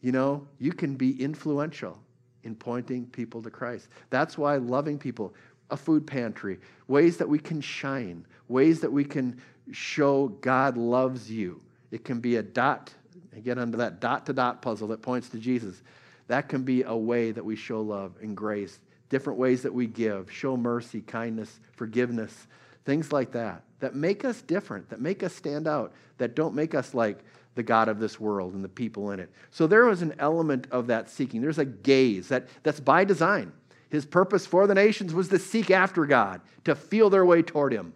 you 0.00 0.10
know, 0.10 0.48
you 0.58 0.72
can 0.72 0.96
be 0.96 1.22
influential 1.22 2.00
in 2.42 2.56
pointing 2.56 3.06
people 3.06 3.40
to 3.42 3.50
Christ. 3.50 3.86
That's 4.10 4.36
why 4.36 4.56
loving 4.56 4.98
people, 4.98 5.34
a 5.70 5.76
food 5.76 6.04
pantry, 6.04 6.58
ways 6.88 7.16
that 7.18 7.28
we 7.28 7.38
can 7.38 7.60
shine, 7.60 8.26
ways 8.48 8.80
that 8.80 8.90
we 8.90 9.04
can 9.04 9.40
show 9.70 10.26
God 10.40 10.76
loves 10.76 11.30
you. 11.30 11.62
It 11.92 12.04
can 12.04 12.18
be 12.18 12.34
a 12.34 12.42
dot, 12.42 12.92
again, 13.36 13.60
under 13.60 13.76
that 13.76 14.00
dot 14.00 14.26
to 14.26 14.32
dot 14.32 14.62
puzzle 14.62 14.88
that 14.88 15.00
points 15.00 15.28
to 15.28 15.38
Jesus. 15.38 15.80
That 16.26 16.48
can 16.48 16.64
be 16.64 16.82
a 16.82 16.96
way 16.96 17.30
that 17.30 17.44
we 17.44 17.54
show 17.54 17.80
love 17.80 18.16
and 18.20 18.36
grace, 18.36 18.80
different 19.10 19.38
ways 19.38 19.62
that 19.62 19.72
we 19.72 19.86
give, 19.86 20.28
show 20.32 20.56
mercy, 20.56 21.02
kindness, 21.02 21.60
forgiveness, 21.76 22.48
things 22.84 23.12
like 23.12 23.30
that, 23.30 23.62
that 23.84 23.94
make 23.94 24.24
us 24.24 24.40
different, 24.40 24.88
that 24.88 24.98
make 24.98 25.22
us 25.22 25.34
stand 25.34 25.68
out, 25.68 25.92
that 26.16 26.34
don't 26.34 26.54
make 26.54 26.74
us 26.74 26.94
like 26.94 27.18
the 27.54 27.62
God 27.62 27.88
of 27.90 28.00
this 28.00 28.18
world 28.18 28.54
and 28.54 28.64
the 28.64 28.68
people 28.68 29.10
in 29.10 29.20
it. 29.20 29.30
So 29.50 29.66
there 29.66 29.84
was 29.84 30.00
an 30.00 30.14
element 30.18 30.68
of 30.70 30.86
that 30.86 31.10
seeking. 31.10 31.42
There's 31.42 31.58
a 31.58 31.66
gaze 31.66 32.28
that, 32.28 32.48
that's 32.62 32.80
by 32.80 33.04
design. 33.04 33.52
His 33.90 34.06
purpose 34.06 34.46
for 34.46 34.66
the 34.66 34.74
nations 34.74 35.12
was 35.12 35.28
to 35.28 35.38
seek 35.38 35.70
after 35.70 36.06
God, 36.06 36.40
to 36.64 36.74
feel 36.74 37.10
their 37.10 37.26
way 37.26 37.42
toward 37.42 37.74
Him. 37.74 37.92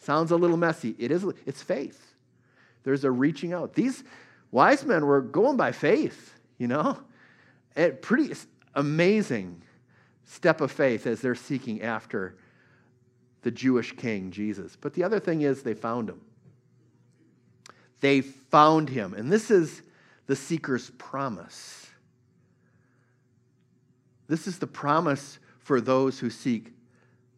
Sounds 0.00 0.32
a 0.32 0.36
little 0.36 0.56
messy. 0.56 0.96
It 0.98 1.12
is, 1.12 1.24
it's 1.46 1.62
faith. 1.62 2.14
There's 2.82 3.04
a 3.04 3.10
reaching 3.12 3.52
out. 3.52 3.74
These 3.74 4.02
wise 4.50 4.84
men 4.84 5.06
were 5.06 5.20
going 5.20 5.56
by 5.56 5.70
faith, 5.70 6.34
you 6.58 6.66
know? 6.66 6.98
A 7.76 7.90
pretty 7.90 8.34
amazing 8.74 9.62
step 10.24 10.60
of 10.60 10.72
faith 10.72 11.06
as 11.06 11.20
they're 11.20 11.36
seeking 11.36 11.82
after 11.82 12.34
the 13.42 13.50
Jewish 13.50 13.92
king, 13.96 14.30
Jesus. 14.30 14.76
But 14.80 14.94
the 14.94 15.04
other 15.04 15.20
thing 15.20 15.42
is, 15.42 15.62
they 15.62 15.74
found 15.74 16.08
him. 16.08 16.20
They 18.00 18.20
found 18.20 18.88
him. 18.88 19.14
And 19.14 19.32
this 19.32 19.50
is 19.50 19.82
the 20.26 20.36
seeker's 20.36 20.90
promise. 20.98 21.86
This 24.28 24.46
is 24.46 24.58
the 24.58 24.66
promise 24.66 25.38
for 25.58 25.80
those 25.80 26.18
who 26.18 26.30
seek 26.30 26.72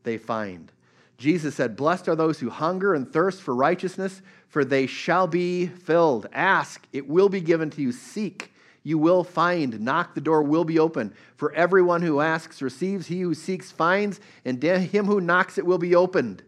they 0.03 0.19
find. 0.19 0.71
Jesus 1.19 1.55
said, 1.55 1.77
Blessed 1.77 2.09
are 2.09 2.17
those 2.17 2.41
who 2.41 2.51
hunger 2.51 2.95
and 2.95 3.11
thirst 3.11 3.43
for 3.43 3.55
righteousness, 3.55 4.23
for 4.49 4.65
they 4.65 4.87
shall 4.87 5.27
be 5.27 5.67
filled. 5.67 6.27
Ask, 6.33 6.87
it 6.93 7.09
will 7.09 7.29
be 7.29 7.41
given 7.41 7.71
to 7.71 7.83
you. 7.83 7.93
Seek, 7.93 8.53
you 8.83 8.99
will 8.99 9.25
find. 9.25 9.81
Knock, 9.81 10.15
the 10.15 10.21
door 10.21 10.43
will 10.43 10.65
be 10.65 10.79
open. 10.79 11.13
For 11.37 11.53
everyone 11.53 12.03
who 12.03 12.21
asks 12.21 12.63
receives, 12.63 13.07
he 13.07 13.21
who 13.21 13.35
seeks 13.35 13.71
finds, 13.71 14.21
and 14.45 14.63
him 14.63 15.07
who 15.07 15.21
knocks 15.21 15.59
it 15.59 15.67
will 15.67 15.79
be 15.79 15.95
opened. 15.95 16.43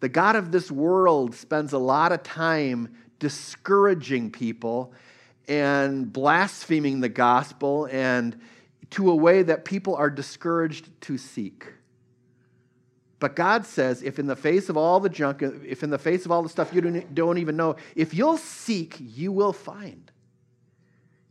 The 0.00 0.08
God 0.08 0.36
of 0.36 0.52
this 0.52 0.70
world 0.70 1.34
spends 1.34 1.72
a 1.72 1.78
lot 1.78 2.12
of 2.12 2.22
time 2.22 2.94
discouraging 3.18 4.30
people 4.30 4.92
and 5.48 6.12
blaspheming 6.12 7.00
the 7.00 7.08
gospel 7.08 7.88
and 7.90 8.38
to 8.90 9.10
a 9.10 9.14
way 9.16 9.42
that 9.42 9.64
people 9.64 9.96
are 9.96 10.10
discouraged 10.10 10.88
to 11.02 11.18
seek. 11.18 11.66
But 13.18 13.34
God 13.34 13.66
says, 13.66 14.02
if 14.02 14.18
in 14.18 14.26
the 14.26 14.36
face 14.36 14.68
of 14.68 14.76
all 14.76 15.00
the 15.00 15.08
junk, 15.08 15.42
if 15.42 15.82
in 15.82 15.90
the 15.90 15.98
face 15.98 16.24
of 16.24 16.30
all 16.30 16.42
the 16.42 16.48
stuff 16.48 16.72
you 16.72 16.80
don't 16.80 17.38
even 17.38 17.56
know, 17.56 17.76
if 17.96 18.14
you'll 18.14 18.36
seek, 18.36 18.96
you 19.00 19.32
will 19.32 19.52
find. 19.52 20.11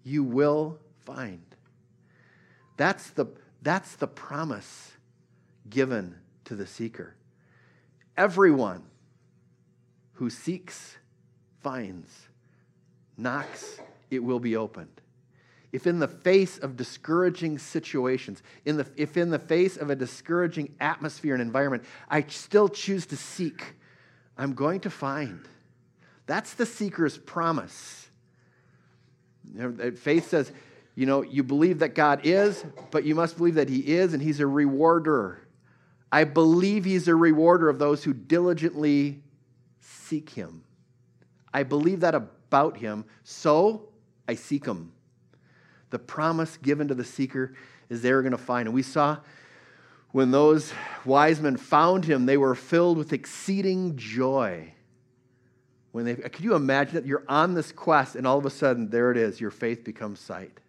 You 0.03 0.23
will 0.23 0.79
find. 0.99 1.43
That's 2.77 3.09
the, 3.11 3.27
that's 3.61 3.95
the 3.95 4.07
promise 4.07 4.91
given 5.69 6.15
to 6.45 6.55
the 6.55 6.67
seeker. 6.67 7.15
Everyone 8.17 8.83
who 10.13 10.29
seeks 10.29 10.97
finds, 11.61 12.27
knocks, 13.17 13.79
it 14.09 14.23
will 14.23 14.39
be 14.39 14.55
opened 14.55 15.01
if 15.71 15.87
in 15.87 15.99
the 15.99 16.07
face 16.07 16.57
of 16.57 16.75
discouraging 16.75 17.57
situations, 17.57 18.43
in 18.65 18.77
the, 18.77 18.85
if 18.95 19.15
in 19.15 19.29
the 19.29 19.39
face 19.39 19.77
of 19.77 19.89
a 19.89 19.95
discouraging 19.95 20.75
atmosphere 20.79 21.33
and 21.33 21.41
environment, 21.41 21.85
I 22.09 22.23
still 22.23 22.67
choose 22.67 23.05
to 23.07 23.17
seek, 23.17 23.75
I'm 24.37 24.53
going 24.53 24.81
to 24.81 24.89
find. 24.89 25.47
That's 26.25 26.53
the 26.53 26.65
seeker's 26.65 27.17
promise. 27.17 28.09
Know, 29.53 29.75
uh, 29.81 29.91
faith 29.91 30.29
says, 30.29 30.51
you 30.95 31.05
know, 31.05 31.21
you 31.21 31.43
believe 31.43 31.79
that 31.79 31.95
God 31.95 32.21
is, 32.23 32.63
but 32.91 33.03
you 33.03 33.15
must 33.15 33.37
believe 33.37 33.55
that 33.55 33.69
He 33.69 33.95
is, 33.95 34.13
and 34.13 34.21
He's 34.21 34.39
a 34.39 34.47
rewarder. 34.47 35.47
I 36.11 36.23
believe 36.23 36.85
He's 36.85 37.07
a 37.07 37.15
rewarder 37.15 37.69
of 37.69 37.79
those 37.79 38.03
who 38.03 38.13
diligently 38.13 39.23
seek 39.79 40.29
Him. 40.29 40.63
I 41.53 41.63
believe 41.63 42.01
that 42.01 42.15
about 42.15 42.77
Him, 42.77 43.05
so 43.23 43.89
I 44.27 44.35
seek 44.35 44.65
Him 44.65 44.91
the 45.91 45.99
promise 45.99 46.57
given 46.57 46.87
to 46.87 46.95
the 46.95 47.03
seeker 47.03 47.53
is 47.89 48.01
they 48.01 48.11
are 48.11 48.21
going 48.21 48.31
to 48.31 48.37
find. 48.37 48.67
And 48.67 48.73
we 48.73 48.81
saw 48.81 49.17
when 50.11 50.31
those 50.31 50.73
wise 51.05 51.39
men 51.39 51.57
found 51.57 52.05
him, 52.05 52.25
they 52.25 52.37
were 52.37 52.55
filled 52.55 52.97
with 52.97 53.13
exceeding 53.13 53.95
joy. 53.95 54.73
When 55.91 56.05
they, 56.05 56.15
could 56.15 56.43
you 56.43 56.55
imagine 56.55 56.95
that 56.95 57.05
you're 57.05 57.25
on 57.27 57.53
this 57.53 57.71
quest 57.71 58.15
and 58.15 58.25
all 58.25 58.37
of 58.37 58.45
a 58.45 58.49
sudden 58.49 58.89
there 58.89 59.11
it 59.11 59.17
is, 59.17 59.41
your 59.41 59.51
faith 59.51 59.83
becomes 59.83 60.19
sight. 60.19 60.59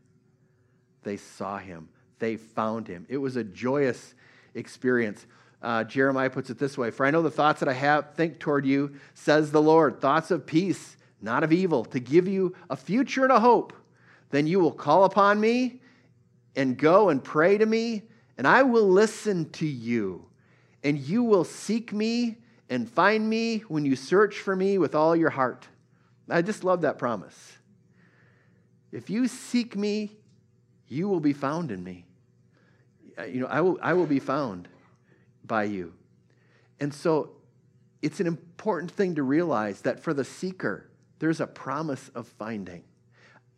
They 1.05 1.17
saw 1.17 1.59
him, 1.59 1.89
they 2.19 2.37
found 2.37 2.89
him. 2.89 3.07
It 3.09 3.19
was 3.19 3.37
a 3.37 3.45
joyous 3.45 4.15
experience. 4.55 5.27
Uh, 5.63 5.85
Jeremiah 5.85 6.31
puts 6.31 6.51
it 6.51 6.59
this 6.59 6.77
way 6.77 6.91
For 6.91 7.07
I 7.07 7.11
know 7.11 7.23
the 7.23 7.31
thoughts 7.31 7.61
that 7.61 7.69
I 7.69 7.75
have, 7.75 8.15
think 8.15 8.41
toward 8.41 8.67
you, 8.67 8.95
says 9.15 9.51
the 9.51 9.63
Lord, 9.63 10.01
thoughts 10.01 10.31
of 10.31 10.45
peace, 10.45 10.97
not 11.21 11.45
of 11.45 11.53
evil, 11.53 11.85
to 11.87 12.01
give 12.01 12.27
you 12.27 12.55
a 12.69 12.77
future 12.77 13.23
and 13.23 13.33
a 13.33 13.41
hope. 13.41 13.73
Then 14.31 14.47
you 14.47 14.59
will 14.59 14.73
call 14.73 15.05
upon 15.05 15.41
me 15.41 15.81
and 16.57 16.77
go 16.77 17.11
and 17.11 17.23
pray 17.23 17.59
to 17.59 17.67
me, 17.67 18.03
and 18.37 18.47
I 18.47 18.63
will 18.63 18.89
listen 18.89 19.51
to 19.51 19.67
you. 19.67 20.27
And 20.83 20.99
you 20.99 21.23
will 21.23 21.45
seek 21.45 21.93
me 21.93 22.39
and 22.69 22.89
find 22.89 23.29
me 23.29 23.59
when 23.69 23.85
you 23.85 23.97
search 23.97 24.39
for 24.39 24.57
me 24.57 24.79
with 24.79 24.95
all 24.95 25.15
your 25.15 25.31
heart. 25.31 25.67
I 26.29 26.43
just 26.43 26.65
love 26.65 26.83
that 26.83 26.99
promise. 26.99 27.59
If 28.91 29.11
you 29.11 29.29
seek 29.29 29.77
me, 29.77 30.13
you 30.89 31.09
will 31.09 31.21
be 31.21 31.33
found 31.33 31.71
in 31.71 31.83
me. 31.83 32.05
Uh, 33.19 33.25
you 33.25 33.41
know, 33.41 33.47
I 33.47 33.61
will, 33.61 33.79
I 33.83 33.95
will 33.95 34.07
be 34.07 34.21
found 34.21 34.69
by 35.45 35.65
you. 35.65 35.93
And 36.81 36.93
so 36.93 37.31
it's 38.01 38.21
an 38.21 38.27
important 38.27 38.91
thing 38.91 39.15
to 39.15 39.23
realize 39.23 39.83
that 39.83 40.01
for 40.01 40.13
the 40.13 40.25
seeker, 40.25 40.89
there's 41.19 41.41
a 41.41 41.47
promise 41.47 42.11
of 42.15 42.27
finding. 42.27 42.83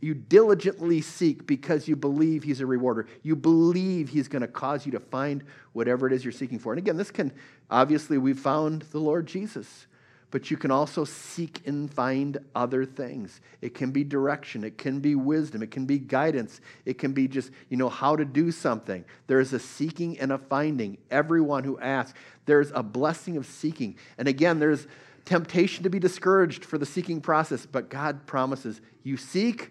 You 0.00 0.14
diligently 0.14 1.00
seek 1.00 1.46
because 1.46 1.88
you 1.88 1.96
believe 1.96 2.42
He's 2.42 2.61
a 2.61 2.66
rewarder. 2.66 3.07
You 3.22 3.37
believe 3.37 4.09
He's 4.09 4.28
going 4.28 4.42
to 4.42 4.48
cause 4.48 4.85
you 4.85 4.92
to 4.92 5.00
find 5.00 5.44
whatever 5.72 6.07
it 6.07 6.12
is 6.12 6.24
you're 6.24 6.33
seeking 6.33 6.59
for. 6.59 6.72
And 6.72 6.78
again, 6.78 6.96
this 6.96 7.11
can 7.11 7.33
obviously, 7.70 8.18
we've 8.18 8.38
found 8.38 8.83
the 8.83 8.98
Lord 8.98 9.26
Jesus, 9.26 9.87
but 10.30 10.50
you 10.50 10.57
can 10.57 10.70
also 10.70 11.04
seek 11.04 11.62
and 11.64 11.88
find 11.92 12.38
other 12.57 12.85
things. 12.85 13.40
It 13.62 13.72
can 13.72 13.92
be 13.92 14.02
direction, 14.02 14.64
it 14.64 14.76
can 14.76 14.98
be 14.98 15.14
wisdom, 15.14 15.62
it 15.62 15.70
can 15.70 15.87
be 15.87 15.98
guidance, 15.98 16.61
it 16.85 16.98
can 16.98 17.12
be 17.12 17.28
just, 17.28 17.50
you 17.68 17.76
know, 17.76 17.88
how 17.88 18.16
to 18.16 18.24
do 18.24 18.50
something. 18.50 19.04
There's 19.28 19.52
a 19.52 19.61
seeking 19.61 20.18
and 20.18 20.33
a 20.33 20.38
finding. 20.38 20.98
Everyone 21.11 21.62
who 21.62 21.78
asks, 21.78 22.18
there's 22.46 22.72
a 22.74 22.83
blessing 22.83 23.37
of 23.37 23.46
seeking. 23.46 23.96
And 24.18 24.26
again, 24.26 24.59
there's 24.59 24.88
temptation 25.24 25.85
to 25.85 25.90
be 25.90 25.98
discouraged 25.98 26.64
for 26.64 26.78
the 26.78 26.87
seeking 26.87 27.20
process, 27.20 27.64
but 27.64 27.88
God 27.88 28.26
promises 28.26 28.80
you 29.04 29.16
seek, 29.16 29.70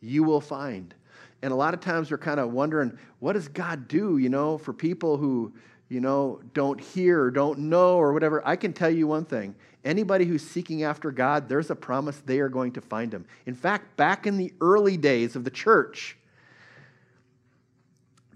you 0.00 0.22
will 0.22 0.40
find. 0.40 0.94
And 1.42 1.52
a 1.52 1.56
lot 1.56 1.74
of 1.74 1.80
times 1.80 2.10
we're 2.10 2.18
kind 2.18 2.40
of 2.40 2.52
wondering, 2.52 2.98
what 3.18 3.34
does 3.34 3.48
God 3.48 3.88
do, 3.88 4.18
you 4.18 4.28
know, 4.28 4.58
for 4.58 4.72
people 4.72 5.16
who, 5.16 5.52
you 5.88 6.00
know, 6.00 6.40
don't 6.54 6.80
hear 6.80 7.22
or 7.22 7.30
don't 7.30 7.58
know 7.58 7.96
or 7.96 8.12
whatever? 8.12 8.46
I 8.46 8.56
can 8.56 8.72
tell 8.72 8.90
you 8.90 9.06
one 9.06 9.24
thing. 9.24 9.54
Anybody 9.84 10.24
who's 10.24 10.42
seeking 10.42 10.82
after 10.82 11.10
God, 11.10 11.48
there's 11.48 11.70
a 11.70 11.76
promise 11.76 12.18
they 12.18 12.40
are 12.40 12.48
going 12.48 12.72
to 12.72 12.80
find 12.80 13.12
him. 13.12 13.26
In 13.44 13.54
fact, 13.54 13.96
back 13.96 14.26
in 14.26 14.36
the 14.36 14.52
early 14.60 14.96
days 14.96 15.36
of 15.36 15.44
the 15.44 15.50
church, 15.50 16.16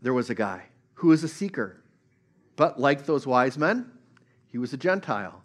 there 0.02 0.14
was 0.14 0.30
a 0.30 0.34
guy 0.34 0.64
who 0.94 1.08
was 1.08 1.24
a 1.24 1.28
seeker. 1.28 1.82
But 2.56 2.78
like 2.78 3.06
those 3.06 3.26
wise 3.26 3.58
men, 3.58 3.90
he 4.46 4.58
was 4.58 4.72
a 4.72 4.76
Gentile. 4.76 5.42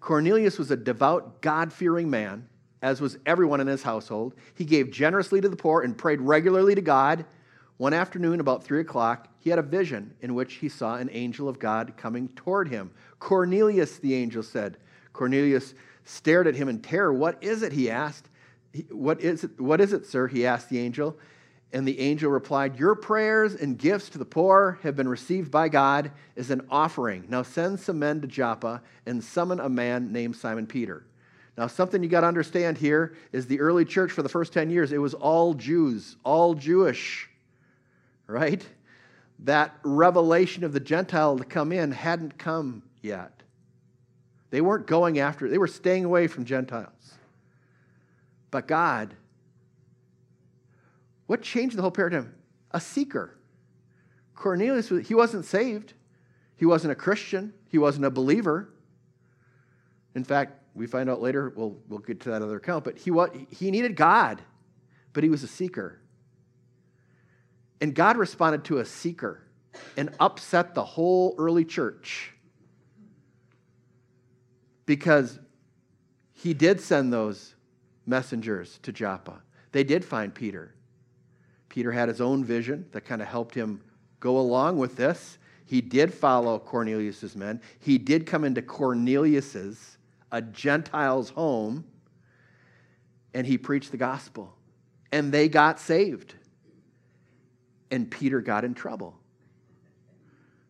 Cornelius 0.00 0.58
was 0.58 0.70
a 0.70 0.76
devout, 0.76 1.40
God 1.42 1.72
fearing 1.72 2.10
man 2.10 2.48
as 2.82 3.00
was 3.00 3.18
everyone 3.26 3.60
in 3.60 3.66
his 3.66 3.82
household. 3.82 4.34
He 4.54 4.64
gave 4.64 4.90
generously 4.90 5.40
to 5.40 5.48
the 5.48 5.56
poor 5.56 5.82
and 5.82 5.96
prayed 5.96 6.20
regularly 6.20 6.74
to 6.74 6.82
God. 6.82 7.24
One 7.78 7.92
afternoon, 7.92 8.40
about 8.40 8.64
three 8.64 8.80
o'clock, 8.80 9.28
he 9.38 9.50
had 9.50 9.58
a 9.58 9.62
vision 9.62 10.14
in 10.20 10.34
which 10.34 10.54
he 10.54 10.68
saw 10.68 10.96
an 10.96 11.10
angel 11.12 11.48
of 11.48 11.58
God 11.58 11.94
coming 11.96 12.28
toward 12.28 12.68
him. 12.68 12.90
Cornelius, 13.18 13.98
the 13.98 14.14
angel 14.14 14.42
said. 14.42 14.78
Cornelius 15.12 15.74
stared 16.04 16.46
at 16.46 16.54
him 16.54 16.68
in 16.68 16.80
terror. 16.80 17.12
What 17.12 17.42
is 17.42 17.62
it? 17.62 17.72
He 17.72 17.90
asked. 17.90 18.28
What 18.90 19.20
is 19.20 19.44
it, 19.44 19.60
what 19.60 19.80
is 19.80 19.92
it, 19.92 20.06
sir? 20.06 20.26
He 20.26 20.46
asked 20.46 20.68
the 20.68 20.78
angel. 20.78 21.18
And 21.72 21.86
the 21.86 21.98
angel 21.98 22.30
replied, 22.30 22.78
Your 22.78 22.94
prayers 22.94 23.54
and 23.54 23.76
gifts 23.76 24.08
to 24.10 24.18
the 24.18 24.24
poor 24.24 24.78
have 24.82 24.96
been 24.96 25.08
received 25.08 25.50
by 25.50 25.68
God 25.68 26.12
as 26.36 26.50
an 26.50 26.66
offering. 26.70 27.24
Now 27.28 27.42
send 27.42 27.80
some 27.80 27.98
men 27.98 28.20
to 28.20 28.26
Joppa 28.26 28.82
and 29.04 29.22
summon 29.22 29.60
a 29.60 29.68
man 29.68 30.12
named 30.12 30.36
Simon 30.36 30.66
Peter. 30.66 31.04
Now, 31.56 31.66
something 31.66 32.02
you 32.02 32.08
got 32.08 32.20
to 32.20 32.26
understand 32.26 32.76
here 32.76 33.14
is 33.32 33.46
the 33.46 33.60
early 33.60 33.84
church 33.84 34.12
for 34.12 34.22
the 34.22 34.28
first 34.28 34.52
10 34.52 34.68
years, 34.68 34.92
it 34.92 34.98
was 34.98 35.14
all 35.14 35.54
Jews, 35.54 36.16
all 36.22 36.54
Jewish, 36.54 37.30
right? 38.26 38.66
That 39.40 39.74
revelation 39.82 40.64
of 40.64 40.72
the 40.72 40.80
Gentile 40.80 41.38
to 41.38 41.44
come 41.44 41.72
in 41.72 41.92
hadn't 41.92 42.38
come 42.38 42.82
yet. 43.00 43.42
They 44.50 44.60
weren't 44.60 44.86
going 44.86 45.18
after, 45.18 45.48
they 45.48 45.58
were 45.58 45.66
staying 45.66 46.04
away 46.04 46.26
from 46.26 46.44
Gentiles. 46.44 47.14
But 48.50 48.68
God, 48.68 49.14
what 51.26 51.42
changed 51.42 51.76
the 51.76 51.82
whole 51.82 51.90
paradigm? 51.90 52.34
A 52.70 52.80
seeker. 52.80 53.36
Cornelius, 54.34 54.88
he 55.06 55.14
wasn't 55.14 55.44
saved. 55.44 55.94
He 56.56 56.66
wasn't 56.66 56.92
a 56.92 56.94
Christian. 56.94 57.52
He 57.68 57.78
wasn't 57.78 58.04
a 58.06 58.10
believer. 58.10 58.68
In 60.14 60.24
fact, 60.24 60.62
we 60.76 60.86
find 60.86 61.08
out 61.08 61.22
later, 61.22 61.52
we'll, 61.56 61.76
we'll 61.88 62.00
get 62.00 62.20
to 62.20 62.30
that 62.30 62.42
other 62.42 62.56
account, 62.56 62.84
but 62.84 62.98
he, 62.98 63.10
he 63.50 63.70
needed 63.70 63.96
God, 63.96 64.42
but 65.12 65.24
he 65.24 65.30
was 65.30 65.42
a 65.42 65.48
seeker. 65.48 65.98
And 67.80 67.94
God 67.94 68.16
responded 68.16 68.64
to 68.64 68.78
a 68.78 68.84
seeker 68.84 69.42
and 69.96 70.10
upset 70.20 70.74
the 70.74 70.84
whole 70.84 71.34
early 71.38 71.64
church 71.64 72.32
because 74.84 75.38
he 76.32 76.54
did 76.54 76.80
send 76.80 77.12
those 77.12 77.54
messengers 78.06 78.78
to 78.82 78.92
Joppa. 78.92 79.42
They 79.72 79.84
did 79.84 80.04
find 80.04 80.34
Peter. 80.34 80.74
Peter 81.68 81.92
had 81.92 82.08
his 82.08 82.20
own 82.20 82.44
vision 82.44 82.86
that 82.92 83.04
kind 83.04 83.20
of 83.20 83.28
helped 83.28 83.54
him 83.54 83.82
go 84.20 84.38
along 84.38 84.78
with 84.78 84.96
this. 84.96 85.38
He 85.66 85.80
did 85.80 86.14
follow 86.14 86.58
Cornelius's 86.58 87.34
men. 87.34 87.60
He 87.80 87.98
did 87.98 88.24
come 88.24 88.44
into 88.44 88.62
Cornelius's 88.62 89.95
a 90.32 90.42
Gentile's 90.42 91.30
home, 91.30 91.84
and 93.34 93.46
he 93.46 93.58
preached 93.58 93.90
the 93.90 93.96
gospel. 93.96 94.54
And 95.12 95.32
they 95.32 95.48
got 95.48 95.78
saved. 95.80 96.34
And 97.90 98.10
Peter 98.10 98.40
got 98.40 98.64
in 98.64 98.74
trouble. 98.74 99.18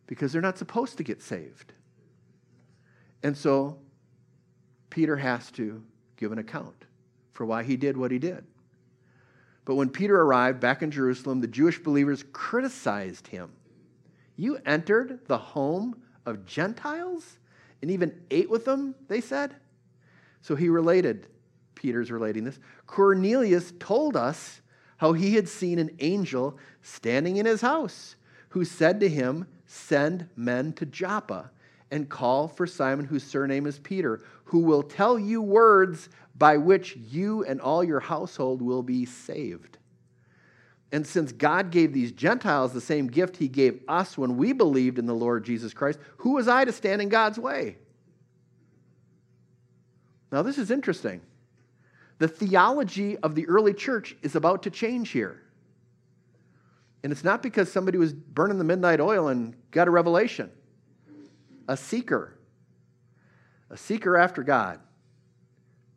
because 0.07 0.31
they're 0.31 0.41
not 0.41 0.57
supposed 0.57 0.97
to 0.97 1.03
get 1.03 1.21
saved. 1.21 1.73
And 3.21 3.37
so 3.37 3.77
Peter 4.89 5.17
has 5.17 5.51
to 5.51 5.83
give 6.15 6.31
an 6.31 6.39
account 6.39 6.85
for 7.33 7.45
why 7.45 7.63
he 7.63 7.75
did 7.75 7.97
what 7.97 8.11
he 8.11 8.17
did. 8.17 8.45
But 9.65 9.75
when 9.75 9.89
Peter 9.89 10.19
arrived 10.19 10.61
back 10.61 10.81
in 10.81 10.91
Jerusalem, 10.91 11.41
the 11.41 11.47
Jewish 11.47 11.77
believers 11.79 12.23
criticized 12.31 13.27
him. 13.27 13.51
You 14.37 14.59
entered 14.65 15.19
the 15.27 15.37
home 15.37 16.01
of 16.25 16.45
Gentiles 16.45 17.37
and 17.81 17.91
even 17.91 18.19
ate 18.31 18.49
with 18.49 18.65
them, 18.65 18.95
they 19.07 19.21
said. 19.21 19.55
So 20.41 20.55
he 20.55 20.69
related, 20.69 21.27
Peter's 21.75 22.11
relating 22.11 22.43
this. 22.43 22.59
Cornelius 22.85 23.73
told 23.79 24.15
us 24.15 24.61
how 24.97 25.13
he 25.13 25.35
had 25.35 25.47
seen 25.47 25.79
an 25.79 25.91
angel 25.99 26.57
standing 26.81 27.37
in 27.37 27.45
his 27.45 27.61
house 27.61 28.15
who 28.49 28.65
said 28.65 28.99
to 28.99 29.09
him, 29.09 29.47
Send 29.65 30.29
men 30.35 30.73
to 30.73 30.85
Joppa 30.85 31.51
and 31.91 32.09
call 32.09 32.47
for 32.47 32.65
Simon, 32.65 33.05
whose 33.05 33.23
surname 33.23 33.67
is 33.67 33.79
Peter, 33.79 34.21
who 34.45 34.59
will 34.59 34.83
tell 34.83 35.19
you 35.19 35.41
words 35.41 36.09
by 36.37 36.57
which 36.57 36.95
you 36.95 37.43
and 37.43 37.59
all 37.59 37.83
your 37.83 37.99
household 37.99 38.61
will 38.61 38.83
be 38.83 39.05
saved. 39.05 39.76
And 40.91 41.05
since 41.05 41.31
God 41.31 41.71
gave 41.71 41.91
these 41.91 42.11
Gentiles 42.11 42.71
the 42.71 42.81
same 42.81 43.07
gift 43.07 43.37
he 43.37 43.47
gave 43.47 43.81
us 43.87 44.17
when 44.17 44.37
we 44.37 44.53
believed 44.53 44.97
in 44.97 45.05
the 45.05 45.13
Lord 45.13 45.43
Jesus 45.43 45.73
Christ, 45.73 45.99
who 46.17 46.35
was 46.35 46.47
I 46.47 46.63
to 46.63 46.71
stand 46.71 47.01
in 47.01 47.09
God's 47.09 47.37
way? 47.37 47.77
Now, 50.31 50.41
this 50.41 50.57
is 50.57 50.71
interesting. 50.71 51.21
The 52.19 52.27
theology 52.27 53.17
of 53.17 53.35
the 53.35 53.47
early 53.47 53.73
church 53.73 54.15
is 54.21 54.35
about 54.35 54.63
to 54.63 54.69
change 54.69 55.09
here. 55.09 55.41
And 57.03 57.11
it's 57.11 57.23
not 57.23 57.43
because 57.43 57.71
somebody 57.71 57.97
was 57.97 58.13
burning 58.13 58.57
the 58.57 58.63
midnight 58.63 58.99
oil 58.99 59.27
and 59.27 59.55
got 59.71 59.87
a 59.87 59.91
revelation. 59.91 60.51
A 61.67 61.77
seeker, 61.77 62.37
a 63.69 63.77
seeker 63.77 64.15
after 64.15 64.41
God, 64.41 64.79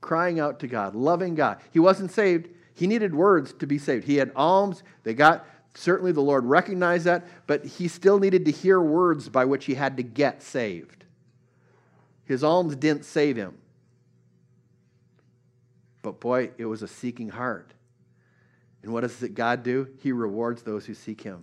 crying 0.01 0.41
out 0.41 0.61
to 0.61 0.67
God, 0.67 0.97
loving 0.97 1.37
God. 1.37 1.61
He 1.71 1.79
wasn't 1.79 2.11
saved, 2.11 2.49
he 2.81 2.87
needed 2.87 3.15
words 3.15 3.53
to 3.53 3.67
be 3.67 3.77
saved. 3.77 4.07
He 4.07 4.17
had 4.17 4.33
alms, 4.35 4.83
they 5.03 5.13
got, 5.13 5.45
certainly 5.75 6.13
the 6.13 6.23
Lord 6.23 6.47
recognized 6.47 7.05
that, 7.05 7.27
but 7.47 7.63
he 7.63 7.89
still 7.89 8.19
needed 8.19 8.47
to 8.47 8.51
hear 8.51 8.81
words 8.81 9.29
by 9.29 9.45
which 9.45 9.67
he 9.67 9.75
had 9.75 9.99
to 9.99 10.03
get 10.03 10.43
saved. 10.43 11.05
His 12.25 12.43
alms 12.43 12.75
didn't 12.77 13.05
save 13.05 13.37
him. 13.37 13.59
But 16.01 16.21
boy, 16.21 16.53
it 16.57 16.65
was 16.65 16.83
a 16.83 16.89
seeking 16.89 17.29
heart. 17.29 17.75
And 18.83 18.95
what 18.95 19.03
does 19.03 19.17
God 19.35 19.63
do? 19.63 19.89
He 20.03 20.11
rewards 20.11 20.63
those 20.63 20.87
who 20.87 20.95
seek 20.95 21.21
him. 21.21 21.43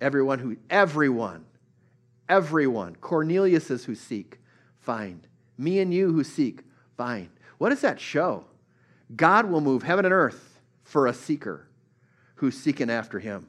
Everyone 0.00 0.38
who, 0.38 0.56
everyone, 0.70 1.46
everyone, 2.28 2.94
Cornelius 2.94 3.72
is 3.72 3.84
who 3.84 3.96
seek, 3.96 4.38
find. 4.78 5.26
Me 5.56 5.80
and 5.80 5.92
you 5.92 6.12
who 6.12 6.22
seek, 6.22 6.60
find. 6.96 7.28
What 7.58 7.70
does 7.70 7.80
that 7.80 7.98
show? 7.98 8.44
God 9.14 9.46
will 9.46 9.60
move 9.60 9.82
heaven 9.82 10.04
and 10.04 10.14
earth 10.14 10.60
for 10.84 11.06
a 11.06 11.14
seeker 11.14 11.68
who's 12.36 12.56
seeking 12.56 12.90
after 12.90 13.18
him. 13.18 13.48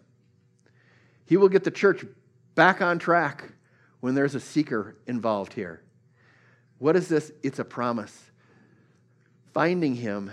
He 1.26 1.38
will 1.38 1.50
get 1.50 1.64
the 1.64 1.72
church 1.72 2.06
back 2.56 2.82
on 2.82 3.00
track 3.00 3.52
when 4.00 4.16
there's 4.16 4.36
a 4.36 4.40
seeker 4.40 4.98
involved 5.06 5.54
here. 5.54 5.84
What 6.78 6.96
is 6.96 7.08
this? 7.08 7.32
It's 7.44 7.60
a 7.60 7.66
promise 7.66 8.30
finding 9.54 9.96
him, 9.96 10.32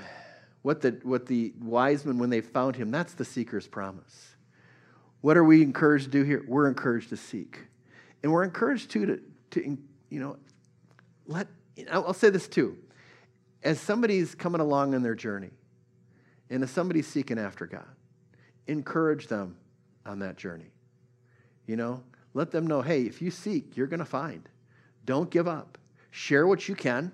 what 0.63 0.81
the, 0.81 0.99
what 1.03 1.27
the 1.27 1.53
wise 1.61 2.05
men, 2.05 2.19
when 2.19 2.31
they 2.31 2.41
found 2.41 2.77
him, 2.77 2.91
that's 2.91 3.15
the 3.15 3.25
seeker's 3.25 3.67
promise. 3.67 4.37
What 5.21 5.37
are 5.37 5.45
we 5.45 5.63
encouraged 5.63 6.05
to 6.05 6.11
do 6.11 6.23
here? 6.23 6.45
We're 6.47 6.69
encouraged 6.69 7.09
to 7.09 7.17
seek. 7.17 7.61
And 8.23 8.31
we're 8.33 8.45
encouraged 8.45 8.91
too 8.91 9.07
to, 9.07 9.21
to 9.53 9.79
you 10.11 10.21
know, 10.21 10.37
let, 11.27 11.49
I'll 11.91 12.15
say 12.15 12.31
this 12.31 12.47
too. 12.47 12.77
As 13.67 13.81
somebody's 13.81 14.37
coming 14.37 14.61
along 14.61 14.95
in 14.95 15.03
their 15.03 15.17
journey, 15.17 15.51
and 16.51 16.63
as 16.63 16.71
somebody's 16.71 17.09
seeking 17.09 17.37
after 17.37 17.67
God, 17.67 17.89
encourage 18.69 19.27
them 19.27 19.57
on 20.07 20.21
that 20.21 20.37
journey. 20.37 20.71
You 21.67 21.75
know, 21.75 22.05
let 22.33 22.53
them 22.53 22.69
know 22.69 22.81
hey, 22.81 23.03
if 23.03 23.21
you 23.21 23.33
seek, 23.33 23.77
you're 23.77 23.89
going 23.89 23.99
to 23.99 24.05
find. 24.05 24.49
Don't 25.05 25.29
give 25.31 25.49
up. 25.49 25.79
Share 26.13 26.47
what 26.47 26.69
you 26.69 26.77
can. 26.77 27.11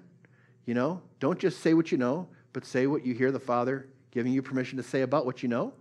You 0.66 0.74
know, 0.74 1.00
don't 1.20 1.38
just 1.38 1.60
say 1.60 1.72
what 1.72 1.90
you 1.90 1.96
know, 1.96 2.28
but 2.52 2.66
say 2.66 2.86
what 2.86 3.06
you 3.06 3.14
hear 3.14 3.32
the 3.32 3.40
Father 3.40 3.88
giving 4.10 4.34
you 4.34 4.42
permission 4.42 4.76
to 4.76 4.82
say 4.82 5.00
about 5.00 5.24
what 5.24 5.42
you 5.42 5.48
know. 5.48 5.72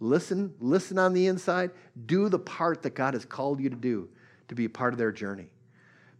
Listen, 0.00 0.52
listen 0.60 0.98
on 0.98 1.14
the 1.14 1.28
inside. 1.28 1.70
Do 2.04 2.28
the 2.28 2.38
part 2.38 2.82
that 2.82 2.94
God 2.94 3.14
has 3.14 3.24
called 3.24 3.58
you 3.58 3.70
to 3.70 3.76
do 3.76 4.10
to 4.48 4.54
be 4.54 4.66
a 4.66 4.68
part 4.70 4.92
of 4.92 4.98
their 4.98 5.12
journey. 5.12 5.48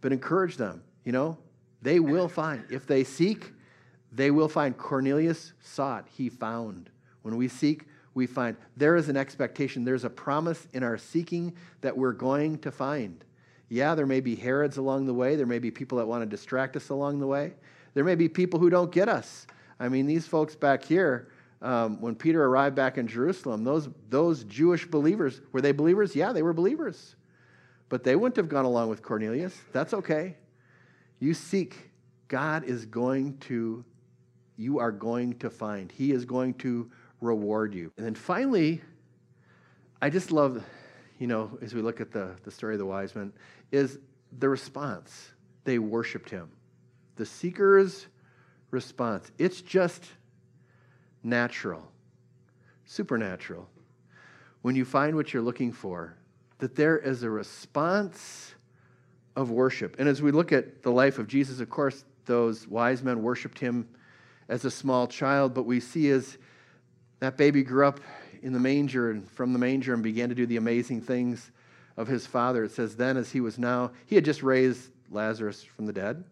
But 0.00 0.10
encourage 0.10 0.56
them, 0.56 0.82
you 1.04 1.12
know, 1.12 1.36
they 1.82 2.00
will 2.00 2.28
find. 2.28 2.64
If 2.70 2.86
they 2.86 3.04
seek, 3.04 3.52
they 4.12 4.30
will 4.30 4.48
find. 4.48 4.76
Cornelius 4.76 5.52
sought, 5.60 6.06
he 6.16 6.28
found. 6.28 6.90
When 7.22 7.36
we 7.36 7.48
seek, 7.48 7.86
we 8.14 8.26
find. 8.26 8.56
There 8.76 8.96
is 8.96 9.08
an 9.08 9.16
expectation, 9.16 9.84
there's 9.84 10.04
a 10.04 10.10
promise 10.10 10.66
in 10.72 10.82
our 10.82 10.98
seeking 10.98 11.54
that 11.80 11.96
we're 11.96 12.12
going 12.12 12.58
to 12.58 12.70
find. 12.70 13.24
Yeah, 13.68 13.94
there 13.94 14.06
may 14.06 14.20
be 14.20 14.34
Herods 14.34 14.78
along 14.78 15.06
the 15.06 15.14
way, 15.14 15.36
there 15.36 15.46
may 15.46 15.60
be 15.60 15.70
people 15.70 15.98
that 15.98 16.06
want 16.06 16.22
to 16.22 16.26
distract 16.26 16.76
us 16.76 16.88
along 16.88 17.20
the 17.20 17.26
way. 17.26 17.52
There 17.94 18.04
may 18.04 18.14
be 18.14 18.28
people 18.28 18.58
who 18.58 18.70
don't 18.70 18.92
get 18.92 19.08
us. 19.08 19.46
I 19.78 19.88
mean, 19.88 20.06
these 20.06 20.26
folks 20.26 20.54
back 20.54 20.84
here, 20.84 21.28
um, 21.62 22.00
when 22.00 22.14
Peter 22.14 22.44
arrived 22.44 22.74
back 22.74 22.98
in 22.98 23.06
Jerusalem, 23.06 23.64
those, 23.64 23.88
those 24.08 24.44
Jewish 24.44 24.86
believers, 24.86 25.40
were 25.52 25.60
they 25.60 25.72
believers? 25.72 26.16
Yeah, 26.16 26.32
they 26.32 26.42
were 26.42 26.52
believers. 26.52 27.16
But 27.88 28.04
they 28.04 28.16
wouldn't 28.16 28.36
have 28.36 28.48
gone 28.48 28.64
along 28.64 28.88
with 28.88 29.02
Cornelius. 29.02 29.56
That's 29.72 29.92
okay. 29.94 30.36
You 31.18 31.34
seek, 31.34 31.90
God 32.28 32.64
is 32.64 32.86
going 32.86 33.38
to, 33.38 33.84
you 34.60 34.78
are 34.78 34.92
going 34.92 35.32
to 35.38 35.48
find. 35.48 35.90
He 35.90 36.12
is 36.12 36.26
going 36.26 36.52
to 36.54 36.90
reward 37.22 37.74
you. 37.74 37.90
And 37.96 38.04
then 38.04 38.14
finally, 38.14 38.82
I 40.02 40.10
just 40.10 40.30
love, 40.30 40.62
you 41.18 41.26
know, 41.26 41.58
as 41.62 41.74
we 41.74 41.80
look 41.80 41.98
at 41.98 42.12
the, 42.12 42.36
the 42.44 42.50
story 42.50 42.74
of 42.74 42.78
the 42.78 42.84
wise 42.84 43.14
men, 43.14 43.32
is 43.72 43.98
the 44.38 44.50
response. 44.50 45.32
They 45.64 45.78
worshiped 45.78 46.28
him 46.28 46.50
the 47.16 47.26
seeker's 47.26 48.06
response. 48.70 49.30
It's 49.38 49.60
just 49.60 50.04
natural, 51.22 51.86
supernatural. 52.86 53.68
When 54.62 54.74
you 54.74 54.86
find 54.86 55.16
what 55.16 55.32
you're 55.32 55.42
looking 55.42 55.72
for, 55.72 56.16
that 56.58 56.76
there 56.76 56.98
is 56.98 57.22
a 57.22 57.30
response 57.30 58.54
of 59.36 59.50
worship. 59.50 59.96
And 59.98 60.08
as 60.08 60.22
we 60.22 60.30
look 60.30 60.52
at 60.52 60.82
the 60.82 60.90
life 60.90 61.18
of 61.18 61.28
Jesus, 61.28 61.60
of 61.60 61.68
course, 61.68 62.04
those 62.24 62.66
wise 62.66 63.02
men 63.02 63.22
worshiped 63.22 63.58
him 63.58 63.86
as 64.50 64.64
a 64.64 64.70
small 64.70 65.06
child, 65.06 65.54
but 65.54 65.62
we 65.62 65.80
see 65.80 66.10
as 66.10 66.36
that 67.20 67.36
baby 67.36 67.62
grew 67.62 67.86
up 67.86 68.00
in 68.42 68.52
the 68.52 68.58
manger 68.58 69.10
and 69.10 69.30
from 69.30 69.52
the 69.52 69.58
manger 69.58 69.94
and 69.94 70.02
began 70.02 70.28
to 70.28 70.34
do 70.34 70.44
the 70.44 70.56
amazing 70.56 71.00
things 71.00 71.52
of 71.96 72.08
his 72.08 72.26
father. 72.26 72.64
It 72.64 72.72
says, 72.72 72.96
then 72.96 73.16
as 73.16 73.30
he 73.30 73.40
was 73.40 73.58
now, 73.58 73.92
he 74.06 74.16
had 74.16 74.24
just 74.24 74.42
raised 74.42 74.90
Lazarus 75.10 75.62
from 75.62 75.86
the 75.86 75.92
dead. 75.92 76.24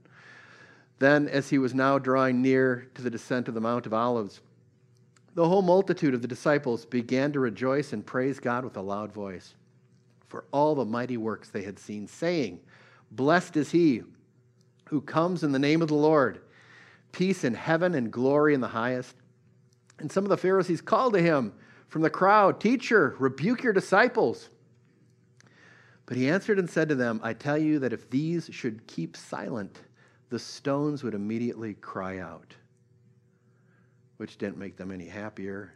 Then, 0.98 1.28
as 1.28 1.48
he 1.48 1.58
was 1.58 1.74
now 1.74 1.98
drawing 1.98 2.42
near 2.42 2.88
to 2.96 3.02
the 3.02 3.10
descent 3.10 3.46
of 3.46 3.54
the 3.54 3.60
Mount 3.60 3.86
of 3.86 3.94
Olives, 3.94 4.40
the 5.34 5.48
whole 5.48 5.62
multitude 5.62 6.12
of 6.12 6.22
the 6.22 6.28
disciples 6.28 6.84
began 6.84 7.30
to 7.32 7.40
rejoice 7.40 7.92
and 7.92 8.04
praise 8.04 8.40
God 8.40 8.64
with 8.64 8.76
a 8.76 8.82
loud 8.82 9.12
voice 9.12 9.54
for 10.26 10.44
all 10.50 10.74
the 10.74 10.84
mighty 10.84 11.16
works 11.16 11.50
they 11.50 11.62
had 11.62 11.78
seen, 11.78 12.08
saying, 12.08 12.58
Blessed 13.12 13.56
is 13.56 13.70
he 13.70 14.02
who 14.86 15.00
comes 15.00 15.44
in 15.44 15.52
the 15.52 15.58
name 15.58 15.82
of 15.82 15.88
the 15.88 15.94
Lord, 15.94 16.40
peace 17.12 17.44
in 17.44 17.54
heaven 17.54 17.94
and 17.94 18.12
glory 18.12 18.54
in 18.54 18.60
the 18.60 18.68
highest. 18.68 19.14
And 19.98 20.10
some 20.10 20.24
of 20.24 20.30
the 20.30 20.36
Pharisees 20.36 20.80
called 20.80 21.14
to 21.14 21.22
him 21.22 21.52
from 21.88 22.02
the 22.02 22.10
crowd, 22.10 22.60
Teacher, 22.60 23.16
rebuke 23.18 23.62
your 23.62 23.72
disciples. 23.72 24.50
But 26.06 26.16
he 26.16 26.28
answered 26.28 26.58
and 26.58 26.70
said 26.70 26.88
to 26.88 26.94
them, 26.94 27.20
I 27.22 27.34
tell 27.34 27.58
you 27.58 27.78
that 27.80 27.92
if 27.92 28.08
these 28.08 28.48
should 28.52 28.86
keep 28.86 29.16
silent, 29.16 29.82
the 30.30 30.38
stones 30.38 31.02
would 31.02 31.14
immediately 31.14 31.74
cry 31.74 32.18
out, 32.18 32.54
which 34.18 34.38
didn't 34.38 34.58
make 34.58 34.76
them 34.76 34.90
any 34.90 35.06
happier 35.06 35.72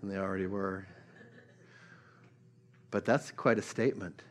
than 0.00 0.08
they 0.08 0.16
already 0.16 0.46
were. 0.46 0.86
But 2.90 3.04
that's 3.04 3.30
quite 3.30 3.58
a 3.58 3.62
statement. 3.62 4.22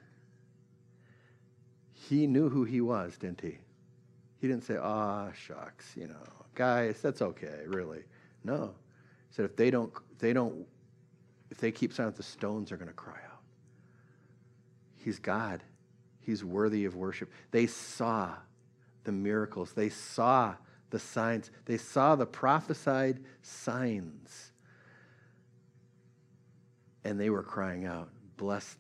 He 1.93 2.27
knew 2.27 2.49
who 2.49 2.63
he 2.63 2.81
was, 2.81 3.17
didn't 3.17 3.41
he? 3.41 3.57
He 4.41 4.47
didn't 4.47 4.63
say, 4.63 4.75
ah, 4.81 5.31
shucks, 5.33 5.93
you 5.95 6.07
know, 6.07 6.15
guys, 6.55 6.99
that's 6.99 7.21
okay, 7.21 7.59
really. 7.67 8.01
No. 8.43 8.73
He 9.29 9.35
said, 9.35 9.45
if 9.45 9.55
they 9.55 9.69
don't, 9.69 9.93
if 10.11 10.17
they 10.17 10.33
don't, 10.33 10.65
if 11.51 11.59
they 11.59 11.71
keep 11.71 11.93
silent, 11.93 12.15
the 12.15 12.23
stones 12.23 12.71
are 12.71 12.77
going 12.77 12.87
to 12.87 12.93
cry 12.93 13.19
out. 13.31 13.41
He's 14.95 15.19
God. 15.19 15.61
He's 16.21 16.43
worthy 16.43 16.85
of 16.85 16.95
worship. 16.95 17.31
They 17.51 17.67
saw 17.67 18.31
the 19.03 19.11
miracles. 19.11 19.73
They 19.73 19.89
saw 19.89 20.55
the 20.89 20.97
signs. 20.97 21.51
They 21.65 21.77
saw 21.77 22.15
the 22.15 22.25
prophesied 22.25 23.19
signs. 23.43 24.53
And 27.03 27.19
they 27.19 27.29
were 27.29 27.43
crying 27.43 27.85
out, 27.85 28.09
Blessed 28.37 28.77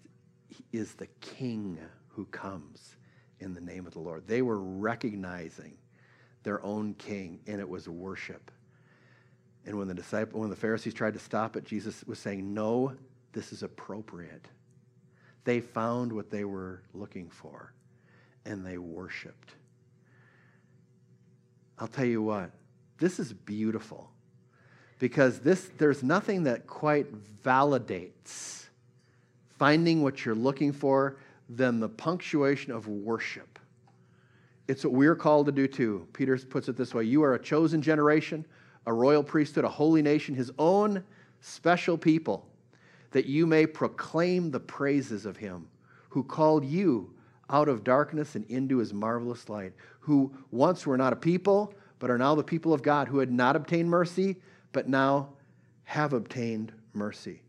is 0.71 0.95
the 0.95 1.07
King 1.19 1.77
who 2.07 2.25
comes 2.25 2.95
in 3.41 3.53
the 3.53 3.61
name 3.61 3.85
of 3.85 3.93
the 3.93 3.99
Lord. 3.99 4.27
They 4.27 4.41
were 4.41 4.59
recognizing 4.59 5.77
their 6.43 6.63
own 6.63 6.93
king, 6.95 7.39
and 7.47 7.59
it 7.59 7.67
was 7.67 7.87
worship. 7.89 8.51
And 9.65 9.77
when 9.77 9.87
the 9.87 9.93
disciple, 9.93 10.39
when 10.39 10.49
the 10.49 10.55
Pharisees 10.55 10.93
tried 10.93 11.13
to 11.13 11.19
stop 11.19 11.55
it, 11.55 11.65
Jesus 11.65 12.03
was 12.05 12.19
saying, 12.19 12.53
No, 12.53 12.95
this 13.33 13.51
is 13.51 13.63
appropriate. 13.63 14.47
They 15.43 15.59
found 15.59 16.13
what 16.13 16.29
they 16.29 16.45
were 16.45 16.81
looking 16.93 17.29
for, 17.29 17.73
and 18.45 18.65
they 18.65 18.77
worshiped. 18.77 19.51
I'll 21.77 21.87
tell 21.87 22.05
you 22.05 22.21
what, 22.21 22.51
this 22.99 23.19
is 23.19 23.33
beautiful 23.33 24.11
because 24.99 25.39
this, 25.39 25.71
there's 25.79 26.03
nothing 26.03 26.43
that 26.43 26.67
quite 26.67 27.07
validates 27.43 28.65
finding 29.57 30.01
what 30.01 30.25
you're 30.25 30.33
looking 30.33 30.71
for 30.71 31.17
than 31.55 31.79
the 31.79 31.89
punctuation 31.89 32.71
of 32.71 32.87
worship. 32.87 33.59
It's 34.67 34.85
what 34.85 34.93
we're 34.93 35.15
called 35.15 35.47
to 35.47 35.51
do 35.51 35.67
too. 35.67 36.07
Peter 36.13 36.37
puts 36.37 36.69
it 36.69 36.77
this 36.77 36.93
way 36.93 37.03
You 37.03 37.23
are 37.23 37.33
a 37.33 37.39
chosen 37.39 37.81
generation, 37.81 38.45
a 38.85 38.93
royal 38.93 39.23
priesthood, 39.23 39.65
a 39.65 39.69
holy 39.69 40.01
nation, 40.01 40.33
his 40.33 40.51
own 40.57 41.03
special 41.41 41.97
people, 41.97 42.47
that 43.11 43.25
you 43.25 43.45
may 43.45 43.65
proclaim 43.65 44.49
the 44.49 44.59
praises 44.59 45.25
of 45.25 45.35
him 45.37 45.67
who 46.09 46.23
called 46.23 46.63
you 46.63 47.13
out 47.49 47.67
of 47.67 47.83
darkness 47.83 48.35
and 48.35 48.45
into 48.49 48.77
his 48.77 48.93
marvelous 48.93 49.49
light, 49.49 49.73
who 49.99 50.31
once 50.51 50.87
were 50.87 50.97
not 50.97 51.11
a 51.11 51.17
people, 51.17 51.73
but 51.99 52.09
are 52.09 52.17
now 52.17 52.33
the 52.33 52.43
people 52.43 52.73
of 52.73 52.81
God, 52.81 53.07
who 53.07 53.19
had 53.19 53.31
not 53.31 53.55
obtained 53.55 53.89
mercy, 53.89 54.37
but 54.71 54.87
now 54.87 55.29
have 55.83 56.13
obtained 56.13 56.71
mercy. 56.93 57.41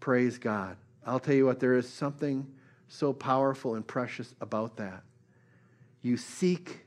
Praise 0.00 0.38
God. 0.38 0.76
I'll 1.06 1.18
tell 1.18 1.34
you 1.34 1.46
what, 1.46 1.60
there 1.60 1.76
is 1.76 1.88
something 1.88 2.46
so 2.90 3.12
powerful 3.12 3.76
and 3.76 3.86
precious 3.86 4.34
about 4.40 4.76
that. 4.76 5.02
You 6.02 6.16
seek 6.16 6.84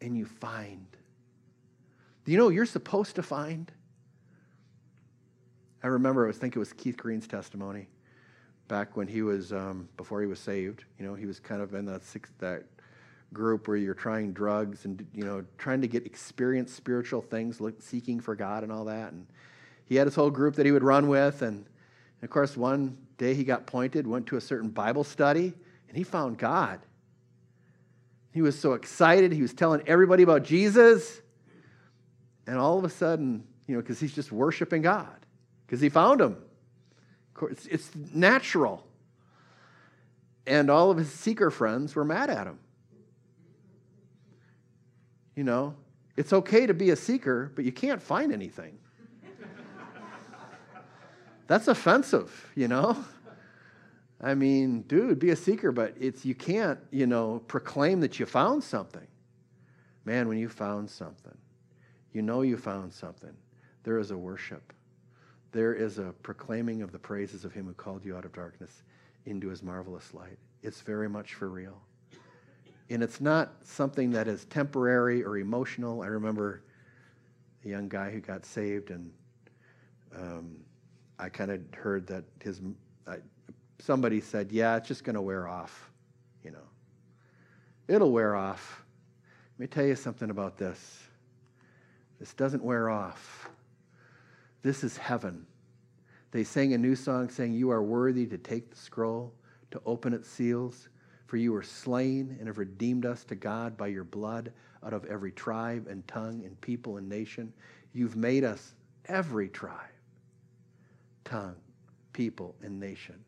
and 0.00 0.16
you 0.16 0.26
find. 0.26 0.86
Do 2.24 2.32
you 2.32 2.38
know 2.38 2.48
you're 2.48 2.66
supposed 2.66 3.14
to 3.14 3.22
find? 3.22 3.70
I 5.84 5.86
remember, 5.86 6.24
I 6.24 6.26
was 6.26 6.36
thinking 6.36 6.58
it 6.58 6.60
was 6.60 6.72
Keith 6.72 6.96
Green's 6.96 7.28
testimony 7.28 7.86
back 8.66 8.96
when 8.96 9.06
he 9.06 9.22
was, 9.22 9.52
um, 9.52 9.88
before 9.96 10.20
he 10.20 10.26
was 10.26 10.40
saved. 10.40 10.84
You 10.98 11.06
know, 11.06 11.14
he 11.14 11.26
was 11.26 11.38
kind 11.38 11.62
of 11.62 11.74
in 11.74 11.86
that, 11.86 12.02
six, 12.02 12.30
that 12.40 12.64
group 13.32 13.68
where 13.68 13.76
you're 13.76 13.94
trying 13.94 14.32
drugs 14.32 14.84
and, 14.84 15.06
you 15.14 15.24
know, 15.24 15.44
trying 15.58 15.80
to 15.80 15.86
get 15.86 16.04
experience 16.04 16.72
spiritual 16.72 17.22
things, 17.22 17.60
look, 17.60 17.80
seeking 17.80 18.18
for 18.18 18.34
God 18.34 18.64
and 18.64 18.72
all 18.72 18.86
that. 18.86 19.12
And 19.12 19.28
he 19.84 19.94
had 19.94 20.08
his 20.08 20.16
whole 20.16 20.30
group 20.30 20.56
that 20.56 20.66
he 20.66 20.72
would 20.72 20.82
run 20.82 21.06
with. 21.06 21.42
And, 21.42 21.58
and 21.58 22.24
of 22.24 22.30
course, 22.30 22.56
one 22.56 22.98
day 23.18 23.34
he 23.34 23.44
got 23.44 23.66
pointed, 23.66 24.06
went 24.06 24.26
to 24.26 24.36
a 24.36 24.40
certain 24.40 24.70
Bible 24.70 25.04
study, 25.04 25.52
and 25.88 25.96
he 25.96 26.04
found 26.04 26.38
God. 26.38 26.80
He 28.32 28.42
was 28.42 28.58
so 28.58 28.74
excited. 28.74 29.32
He 29.32 29.42
was 29.42 29.54
telling 29.54 29.82
everybody 29.86 30.22
about 30.22 30.42
Jesus. 30.42 31.22
And 32.46 32.58
all 32.58 32.78
of 32.78 32.84
a 32.84 32.90
sudden, 32.90 33.44
you 33.66 33.74
know, 33.74 33.80
because 33.80 33.98
he's 33.98 34.14
just 34.14 34.30
worshiping 34.30 34.82
God, 34.82 35.26
because 35.66 35.80
he 35.80 35.88
found 35.88 36.20
him. 36.20 36.36
It's, 37.50 37.66
it's 37.66 37.90
natural. 38.14 38.86
And 40.46 40.70
all 40.70 40.90
of 40.90 40.98
his 40.98 41.10
seeker 41.10 41.50
friends 41.50 41.94
were 41.94 42.04
mad 42.04 42.30
at 42.30 42.46
him. 42.46 42.58
You 45.34 45.44
know, 45.44 45.74
it's 46.16 46.32
okay 46.32 46.66
to 46.66 46.74
be 46.74 46.90
a 46.90 46.96
seeker, 46.96 47.52
but 47.54 47.64
you 47.64 47.72
can't 47.72 48.00
find 48.00 48.32
anything. 48.32 48.78
That's 51.46 51.68
offensive, 51.68 52.50
you 52.54 52.68
know? 52.68 53.04
I 54.20 54.34
mean, 54.34 54.82
dude, 54.82 55.18
be 55.18 55.30
a 55.30 55.36
seeker, 55.36 55.72
but 55.72 55.94
it's 56.00 56.24
you 56.24 56.34
can't, 56.34 56.78
you 56.90 57.06
know, 57.06 57.42
proclaim 57.46 58.00
that 58.00 58.18
you 58.18 58.26
found 58.26 58.64
something. 58.64 59.06
Man, 60.04 60.28
when 60.28 60.38
you 60.38 60.48
found 60.48 60.88
something, 60.88 61.36
you 62.12 62.22
know 62.22 62.42
you 62.42 62.56
found 62.56 62.92
something. 62.92 63.34
There 63.82 63.98
is 63.98 64.10
a 64.10 64.16
worship. 64.16 64.72
There 65.52 65.74
is 65.74 65.98
a 65.98 66.14
proclaiming 66.22 66.82
of 66.82 66.92
the 66.92 66.98
praises 66.98 67.44
of 67.44 67.52
him 67.52 67.66
who 67.66 67.74
called 67.74 68.04
you 68.04 68.16
out 68.16 68.24
of 68.24 68.32
darkness 68.32 68.82
into 69.26 69.48
his 69.48 69.62
marvelous 69.62 70.14
light. 70.14 70.38
It's 70.62 70.80
very 70.80 71.08
much 71.08 71.34
for 71.34 71.48
real. 71.48 71.80
And 72.88 73.02
it's 73.02 73.20
not 73.20 73.54
something 73.64 74.10
that 74.12 74.28
is 74.28 74.44
temporary 74.46 75.24
or 75.24 75.38
emotional. 75.38 76.02
I 76.02 76.06
remember 76.06 76.62
a 77.64 77.68
young 77.68 77.88
guy 77.88 78.10
who 78.10 78.20
got 78.20 78.46
saved, 78.46 78.90
and 78.90 79.10
um, 80.14 80.56
I 81.18 81.28
kind 81.28 81.50
of 81.50 81.60
heard 81.74 82.06
that 82.08 82.24
his 82.42 82.60
I, 83.06 83.16
somebody 83.78 84.20
said, 84.20 84.52
"Yeah, 84.52 84.76
it's 84.76 84.88
just 84.88 85.04
going 85.04 85.14
to 85.14 85.22
wear 85.22 85.48
off." 85.48 85.90
You 86.44 86.50
know, 86.52 86.68
it'll 87.88 88.12
wear 88.12 88.36
off. 88.36 88.84
Let 89.58 89.60
me 89.60 89.66
tell 89.68 89.86
you 89.86 89.96
something 89.96 90.30
about 90.30 90.58
this. 90.58 91.06
This 92.18 92.34
doesn't 92.34 92.62
wear 92.62 92.90
off. 92.90 93.48
This 94.62 94.84
is 94.84 94.96
heaven. 94.96 95.46
They 96.30 96.44
sang 96.44 96.74
a 96.74 96.78
new 96.78 96.96
song 96.96 97.30
saying, 97.30 97.54
You 97.54 97.70
are 97.70 97.82
worthy 97.82 98.26
to 98.26 98.36
take 98.36 98.70
the 98.70 98.76
scroll, 98.76 99.32
to 99.70 99.80
open 99.86 100.12
its 100.12 100.28
seals, 100.28 100.88
for 101.26 101.36
you 101.36 101.52
were 101.52 101.62
slain 101.62 102.36
and 102.38 102.46
have 102.46 102.58
redeemed 102.58 103.06
us 103.06 103.24
to 103.24 103.34
God 103.34 103.76
by 103.76 103.86
your 103.88 104.04
blood 104.04 104.52
out 104.84 104.92
of 104.92 105.04
every 105.06 105.32
tribe 105.32 105.86
and 105.88 106.06
tongue 106.06 106.42
and 106.44 106.60
people 106.60 106.98
and 106.98 107.08
nation. 107.08 107.52
You've 107.92 108.16
made 108.16 108.44
us 108.44 108.74
every 109.06 109.48
tribe 109.48 109.95
tongue, 111.26 111.56
people, 112.12 112.54
and 112.62 112.80
nation, 112.80 113.22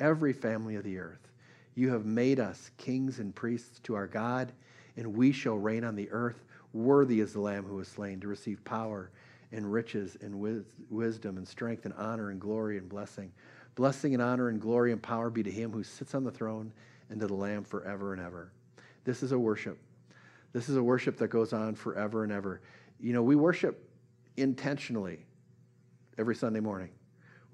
every 0.00 0.32
family 0.32 0.74
of 0.74 0.84
the 0.84 0.98
earth. 0.98 1.30
You 1.76 1.90
have 1.92 2.04
made 2.04 2.38
us 2.40 2.70
kings 2.76 3.20
and 3.20 3.34
priests 3.34 3.78
to 3.84 3.94
our 3.94 4.06
God, 4.06 4.52
and 4.96 5.16
we 5.16 5.32
shall 5.32 5.56
reign 5.56 5.84
on 5.84 5.94
the 5.94 6.10
earth. 6.10 6.44
Worthy 6.72 7.20
is 7.20 7.32
the 7.32 7.40
Lamb 7.40 7.64
who 7.64 7.76
was 7.76 7.88
slain 7.88 8.20
to 8.20 8.28
receive 8.28 8.62
power 8.64 9.10
and 9.52 9.72
riches 9.72 10.16
and 10.20 10.38
wis- 10.38 10.64
wisdom 10.90 11.36
and 11.36 11.46
strength 11.46 11.84
and 11.84 11.94
honor 11.94 12.30
and 12.30 12.40
glory 12.40 12.76
and 12.76 12.88
blessing. 12.88 13.32
Blessing 13.76 14.14
and 14.14 14.22
honor 14.22 14.48
and 14.48 14.60
glory 14.60 14.92
and 14.92 15.02
power 15.02 15.30
be 15.30 15.42
to 15.42 15.50
him 15.50 15.72
who 15.72 15.82
sits 15.82 16.14
on 16.14 16.24
the 16.24 16.30
throne 16.30 16.72
and 17.08 17.20
to 17.20 17.26
the 17.26 17.34
Lamb 17.34 17.64
forever 17.64 18.12
and 18.12 18.22
ever. 18.22 18.50
This 19.04 19.22
is 19.22 19.32
a 19.32 19.38
worship. 19.38 19.78
This 20.52 20.68
is 20.68 20.76
a 20.76 20.82
worship 20.82 21.16
that 21.18 21.28
goes 21.28 21.52
on 21.52 21.74
forever 21.74 22.24
and 22.24 22.32
ever. 22.32 22.60
You 23.00 23.12
know, 23.12 23.22
we 23.22 23.36
worship 23.36 23.88
intentionally 24.36 25.24
every 26.18 26.34
Sunday 26.34 26.60
morning 26.60 26.90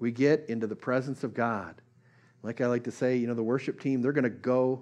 we 0.01 0.11
get 0.11 0.45
into 0.49 0.67
the 0.67 0.75
presence 0.75 1.23
of 1.23 1.33
God. 1.33 1.75
Like 2.43 2.59
I 2.59 2.65
like 2.65 2.83
to 2.85 2.91
say, 2.91 3.15
you 3.15 3.27
know, 3.27 3.35
the 3.35 3.43
worship 3.43 3.79
team, 3.79 4.01
they're 4.01 4.11
going 4.11 4.23
to 4.23 4.29
go, 4.29 4.81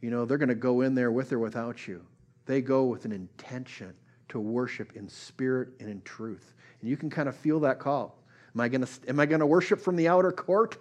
you 0.00 0.10
know, 0.10 0.24
they're 0.24 0.36
going 0.36 0.48
to 0.48 0.54
go 0.56 0.80
in 0.80 0.94
there 0.94 1.12
with 1.12 1.32
or 1.32 1.38
without 1.38 1.86
you. 1.86 2.04
They 2.44 2.60
go 2.60 2.84
with 2.84 3.04
an 3.04 3.12
intention 3.12 3.94
to 4.30 4.40
worship 4.40 4.94
in 4.96 5.08
spirit 5.08 5.68
and 5.78 5.88
in 5.88 6.02
truth. 6.02 6.54
And 6.80 6.90
you 6.90 6.96
can 6.96 7.08
kind 7.08 7.28
of 7.28 7.36
feel 7.36 7.60
that 7.60 7.78
call. 7.78 8.18
Am 8.54 8.60
I 8.60 8.68
going 8.68 8.84
to, 8.84 8.88
am 9.08 9.20
I 9.20 9.26
going 9.26 9.40
to 9.40 9.46
worship 9.46 9.80
from 9.80 9.94
the 9.94 10.08
outer 10.08 10.32
court? 10.32 10.76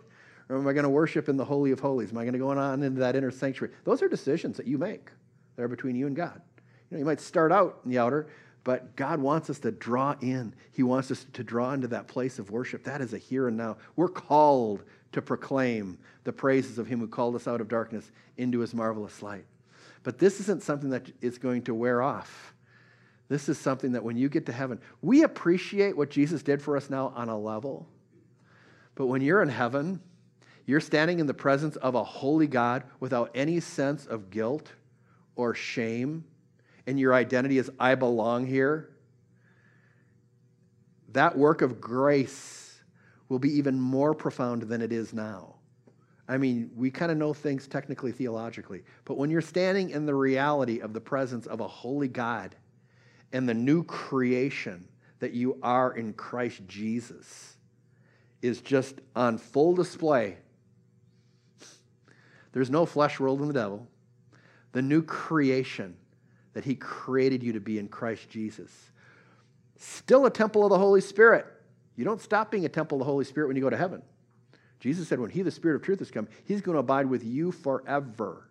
Or 0.50 0.58
am 0.58 0.68
I 0.68 0.74
going 0.74 0.84
to 0.84 0.90
worship 0.90 1.30
in 1.30 1.38
the 1.38 1.46
Holy 1.46 1.72
of 1.72 1.80
Holies? 1.80 2.12
Am 2.12 2.18
I 2.18 2.24
going 2.24 2.34
to 2.34 2.40
go 2.40 2.50
on 2.50 2.84
into 2.84 3.00
that 3.00 3.16
inner 3.16 3.32
sanctuary? 3.32 3.74
Those 3.84 4.02
are 4.02 4.10
decisions 4.10 4.58
that 4.58 4.66
you 4.66 4.80
make. 4.80 5.12
They're 5.56 5.68
between 5.68 5.96
you 5.96 6.08
and 6.08 6.16
God. 6.16 6.42
You 6.90 6.98
know, 6.98 7.00
you 7.00 7.06
might 7.06 7.22
start 7.22 7.52
out 7.52 7.80
in 7.86 7.92
the 7.92 8.00
outer, 8.00 8.28
but 8.64 8.96
God 8.96 9.20
wants 9.20 9.50
us 9.50 9.60
to 9.60 9.72
draw 9.72 10.16
in. 10.22 10.54
He 10.72 10.84
wants 10.84 11.10
us 11.10 11.26
to 11.34 11.44
draw 11.44 11.74
into 11.74 11.88
that 11.90 12.08
place 12.08 12.38
of 12.38 12.52
worship. 12.52 12.84
That 12.84 13.02
is 13.02 13.14
a 13.14 13.18
here 13.18 13.48
and 13.48 13.58
now. 13.58 13.78
We're 13.96 14.08
called 14.08 14.84
to 15.14 15.22
proclaim 15.22 15.98
the 16.24 16.32
praises 16.32 16.78
of 16.78 16.88
Him 16.88 17.00
who 17.00 17.08
called 17.08 17.36
us 17.36 17.48
out 17.48 17.62
of 17.62 17.68
darkness 17.68 18.12
into 18.38 18.60
His 18.60 18.74
marvelous 18.74 19.22
light. 19.24 19.46
But 20.04 20.20
this 20.20 20.40
isn't 20.42 20.64
something 20.64 20.92
that 20.92 21.12
is 21.22 21.38
going 21.38 21.64
to 21.64 21.74
wear 21.74 22.02
off. 22.02 22.54
This 23.30 23.50
is 23.50 23.58
something 23.58 23.94
that 23.94 24.04
when 24.04 24.18
you 24.18 24.30
get 24.30 24.46
to 24.48 24.52
heaven, 24.52 24.80
we 25.02 25.24
appreciate 25.24 25.96
what 25.96 26.10
Jesus 26.10 26.44
did 26.44 26.62
for 26.62 26.76
us 26.78 26.90
now 26.90 27.14
on 27.16 27.30
a 27.30 27.38
level. 27.38 27.88
But 28.96 29.08
when 29.08 29.22
you're 29.22 29.42
in 29.42 29.50
heaven, 29.50 30.02
you're 30.66 30.82
standing 30.82 31.20
in 31.20 31.28
the 31.28 31.34
presence 31.34 31.78
of 31.78 31.96
a 31.96 32.04
holy 32.04 32.48
God 32.48 32.84
without 33.00 33.32
any 33.34 33.60
sense 33.60 34.06
of 34.06 34.30
guilt 34.30 34.72
or 35.36 35.56
shame 35.56 36.26
and 36.88 37.00
your 37.00 37.14
identity 37.14 37.58
is 37.58 37.72
I 37.80 37.96
belong 37.96 38.46
here, 38.46 38.90
that 41.10 41.38
work 41.38 41.62
of 41.62 41.82
grace 41.82 42.82
will 43.30 43.40
be 43.40 43.58
even 43.58 43.80
more 43.80 44.14
profound 44.14 44.64
than 44.64 44.82
it 44.82 44.92
is 44.92 45.14
now. 45.14 45.56
I 46.28 46.38
mean, 46.38 46.72
we 46.76 46.92
kind 46.92 47.12
of 47.12 47.18
know 47.18 47.34
things 47.34 47.68
technically, 47.68 48.12
theologically, 48.12 48.84
but 49.06 49.18
when 49.18 49.30
you're 49.30 49.42
standing 49.42 49.90
in 49.90 50.06
the 50.06 50.16
reality 50.16 50.80
of 50.80 50.94
the 50.94 51.02
presence 51.02 51.46
of 51.46 51.60
a 51.60 51.68
holy 51.68 52.08
God 52.08 52.56
and 53.34 53.48
the 53.48 53.54
new 53.54 53.84
creation 53.84 54.88
that 55.20 55.34
you 55.34 55.58
are 55.62 55.94
in 55.94 56.14
Christ 56.14 56.62
Jesus 56.68 57.58
is 58.42 58.62
just 58.62 59.02
on 59.16 59.38
full 59.38 59.76
display. 59.76 60.38
There's 62.54 62.70
no 62.70 62.86
flesh 62.86 63.20
world 63.20 63.42
in 63.42 63.48
the 63.48 63.54
devil. 63.54 63.88
The 64.72 64.82
new 64.82 65.04
creation 65.04 65.96
that 66.54 66.66
He 66.66 66.76
created 66.76 67.44
you 67.44 67.54
to 67.54 67.60
be 67.60 67.80
in 67.80 67.88
Christ 67.88 68.30
Jesus. 68.30 68.72
Still 69.78 70.26
a 70.26 70.32
temple 70.32 70.64
of 70.64 70.70
the 70.70 70.78
Holy 70.78 71.02
Spirit. 71.02 71.46
You 71.96 72.06
don't 72.06 72.22
stop 72.22 72.52
being 72.52 72.66
a 72.66 72.70
temple 72.70 72.98
of 72.98 73.00
the 73.00 73.06
Holy 73.12 73.26
Spirit 73.26 73.48
when 73.48 73.56
you 73.56 73.64
go 73.64 73.70
to 73.70 73.78
heaven. 73.78 74.02
Jesus 74.80 75.08
said, 75.08 75.20
when 75.20 75.30
He, 75.30 75.42
the 75.42 75.52
Spirit 75.52 75.76
of 75.76 75.82
truth, 75.82 76.00
has 76.00 76.12
come, 76.12 76.28
He's 76.46 76.62
going 76.62 76.76
to 76.76 76.80
abide 76.80 77.06
with 77.06 77.24
you 77.24 77.52
forever. 77.52 78.48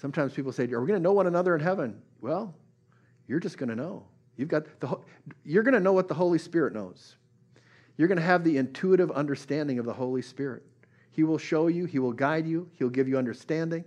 Sometimes 0.00 0.32
people 0.32 0.52
say, 0.52 0.64
Are 0.72 0.80
we 0.80 0.86
going 0.86 0.98
to 0.98 1.02
know 1.02 1.12
one 1.12 1.26
another 1.26 1.54
in 1.54 1.60
heaven? 1.60 2.00
Well, 2.20 2.54
you're 3.26 3.40
just 3.40 3.58
going 3.58 3.68
to 3.68 3.76
know. 3.76 4.04
You've 4.36 4.48
got 4.48 4.64
the, 4.80 4.98
you're 5.44 5.62
going 5.62 5.74
to 5.74 5.80
know 5.80 5.92
what 5.92 6.08
the 6.08 6.14
Holy 6.14 6.38
Spirit 6.38 6.72
knows. 6.72 7.16
You're 7.96 8.08
going 8.08 8.18
to 8.18 8.24
have 8.24 8.42
the 8.42 8.56
intuitive 8.56 9.10
understanding 9.10 9.78
of 9.78 9.84
the 9.84 9.92
Holy 9.92 10.22
Spirit. 10.22 10.62
He 11.10 11.22
will 11.22 11.36
show 11.36 11.66
you, 11.66 11.84
He 11.84 11.98
will 11.98 12.12
guide 12.12 12.46
you, 12.46 12.70
He'll 12.78 12.88
give 12.88 13.08
you 13.08 13.18
understanding. 13.18 13.84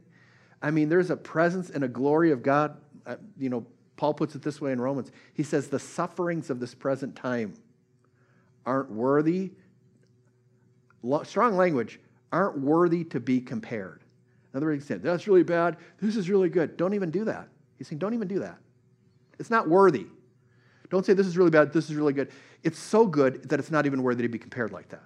I 0.64 0.72
mean, 0.72 0.88
there's 0.88 1.12
a 1.12 1.18
presence 1.18 1.70
and 1.70 1.84
a 1.84 1.88
glory 1.90 2.32
of 2.32 2.42
God. 2.42 2.78
Uh, 3.06 3.18
you 3.38 3.50
know, 3.50 3.66
Paul 3.98 4.14
puts 4.14 4.34
it 4.34 4.42
this 4.42 4.62
way 4.62 4.72
in 4.72 4.80
Romans. 4.80 5.12
He 5.34 5.44
says, 5.44 5.68
The 5.68 5.78
sufferings 5.78 6.50
of 6.50 6.60
this 6.60 6.74
present 6.74 7.16
time 7.16 7.54
aren't 8.66 8.90
worthy, 8.90 9.52
strong 11.24 11.58
language, 11.58 12.00
aren't 12.32 12.58
worthy 12.58 13.04
to 13.04 13.20
be 13.20 13.42
compared. 13.42 14.04
In 14.54 14.58
other 14.58 14.68
words, 14.68 14.88
that's 14.88 15.28
really 15.28 15.44
bad. 15.44 15.78
This 16.00 16.16
is 16.16 16.30
really 16.30 16.50
good. 16.50 16.78
Don't 16.78 16.94
even 16.94 17.12
do 17.12 17.26
that. 17.26 17.50
He's 17.78 17.88
saying, 17.88 18.00
don't 18.00 18.14
even 18.14 18.28
do 18.28 18.40
that. 18.40 18.58
It's 19.40 19.50
not 19.50 19.68
worthy. 19.68 20.06
Don't 20.90 21.06
say 21.06 21.14
this 21.14 21.28
is 21.28 21.38
really 21.38 21.50
bad, 21.50 21.74
this 21.74 21.90
is 21.90 21.96
really 21.96 22.14
good. 22.14 22.32
It's 22.62 22.80
so 22.80 23.06
good 23.06 23.50
that 23.50 23.60
it's 23.60 23.72
not 23.72 23.86
even 23.86 24.04
worthy 24.04 24.22
to 24.22 24.30
be 24.30 24.38
compared 24.38 24.72
like 24.72 24.90
that. 24.90 25.04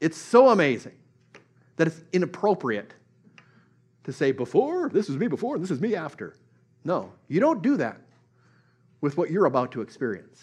It's 0.00 0.16
so 0.16 0.48
amazing 0.48 0.94
that 1.76 1.86
it's 1.86 2.00
inappropriate 2.12 2.94
to 4.04 4.12
say 4.12 4.32
before, 4.32 4.88
this 4.90 5.08
is 5.08 5.16
me 5.16 5.26
before, 5.26 5.58
this 5.58 5.70
is 5.70 5.80
me 5.80 5.94
after. 5.94 6.36
No, 6.84 7.12
you 7.28 7.40
don't 7.40 7.62
do 7.62 7.76
that 7.78 8.00
with 9.00 9.16
what 9.16 9.30
you're 9.30 9.46
about 9.46 9.72
to 9.72 9.80
experience. 9.80 10.42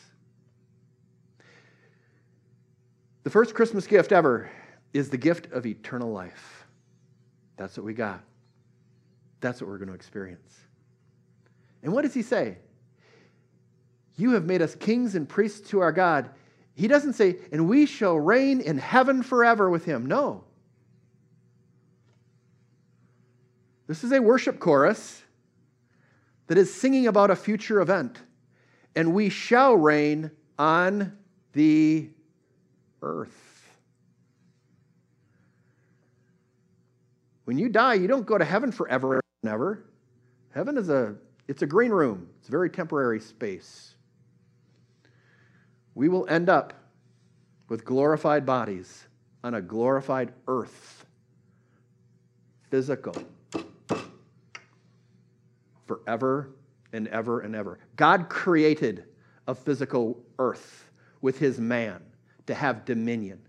The 3.24 3.30
first 3.30 3.54
Christmas 3.54 3.86
gift 3.86 4.12
ever 4.12 4.50
is 4.94 5.10
the 5.10 5.18
gift 5.18 5.52
of 5.52 5.66
eternal 5.66 6.12
life. 6.12 6.66
That's 7.58 7.78
what 7.78 7.86
we 7.86 7.94
got. 7.94 8.22
That's 9.40 9.62
what 9.62 9.70
we're 9.70 9.78
going 9.78 9.90
to 9.90 9.96
experience. 9.96 10.58
And 11.84 11.94
what 11.94 12.02
does 12.04 12.14
he 12.14 12.24
say? 12.24 12.58
You 14.18 14.32
have 14.32 14.46
made 14.46 14.62
us 14.62 14.76
kings 14.76 15.16
and 15.16 15.28
priests 15.30 15.70
to 15.70 15.80
our 15.80 15.92
God. 15.92 16.30
He 16.74 16.88
doesn't 16.88 17.14
say, 17.14 17.38
and 17.52 17.68
we 17.68 17.86
shall 17.86 18.18
reign 18.18 18.62
in 18.62 18.78
heaven 18.78 19.24
forever 19.24 19.70
with 19.70 19.86
him. 19.86 20.06
No. 20.06 20.44
This 23.92 24.06
is 24.06 24.14
a 24.14 24.22
worship 24.22 24.58
chorus 24.58 25.22
that 26.48 26.58
is 26.58 26.74
singing 26.74 27.08
about 27.08 27.30
a 27.30 27.36
future 27.36 27.82
event. 27.82 28.22
And 28.96 29.14
we 29.14 29.28
shall 29.28 29.76
reign 29.76 30.32
on 30.58 31.18
the 31.52 32.08
earth. 33.02 33.70
When 37.44 37.58
you 37.58 37.68
die, 37.68 37.96
you 37.96 38.08
don't 38.08 38.26
go 38.26 38.38
to 38.38 38.46
heaven 38.46 38.72
forever 38.72 39.20
and 39.44 39.52
ever. 39.52 39.84
Heaven 40.52 40.78
is 40.78 40.88
a 40.88 41.18
it's 41.50 41.62
a 41.62 41.68
green 41.68 41.92
room. 41.92 42.30
It's 42.40 42.48
a 42.48 42.52
very 42.52 42.70
temporary 42.70 43.20
space. 43.20 43.96
We 45.96 46.08
will 46.08 46.26
end 46.30 46.48
up 46.48 46.72
with 47.68 47.84
glorified 47.84 48.46
bodies 48.46 49.06
on 49.44 49.56
a 49.56 49.62
glorified 49.62 50.32
earth. 50.48 51.06
Physical 52.70 53.22
forever 55.92 56.52
and 56.94 57.10
ever 57.10 57.42
and 57.42 57.54
ever. 57.54 57.78
God 57.98 58.30
created 58.30 59.04
a 59.48 59.54
physical 59.54 60.18
earth 60.40 60.90
with 61.20 61.38
his 61.38 61.60
man 61.60 62.02
to 62.48 62.54
have 62.54 62.86
dominion. 62.86 63.42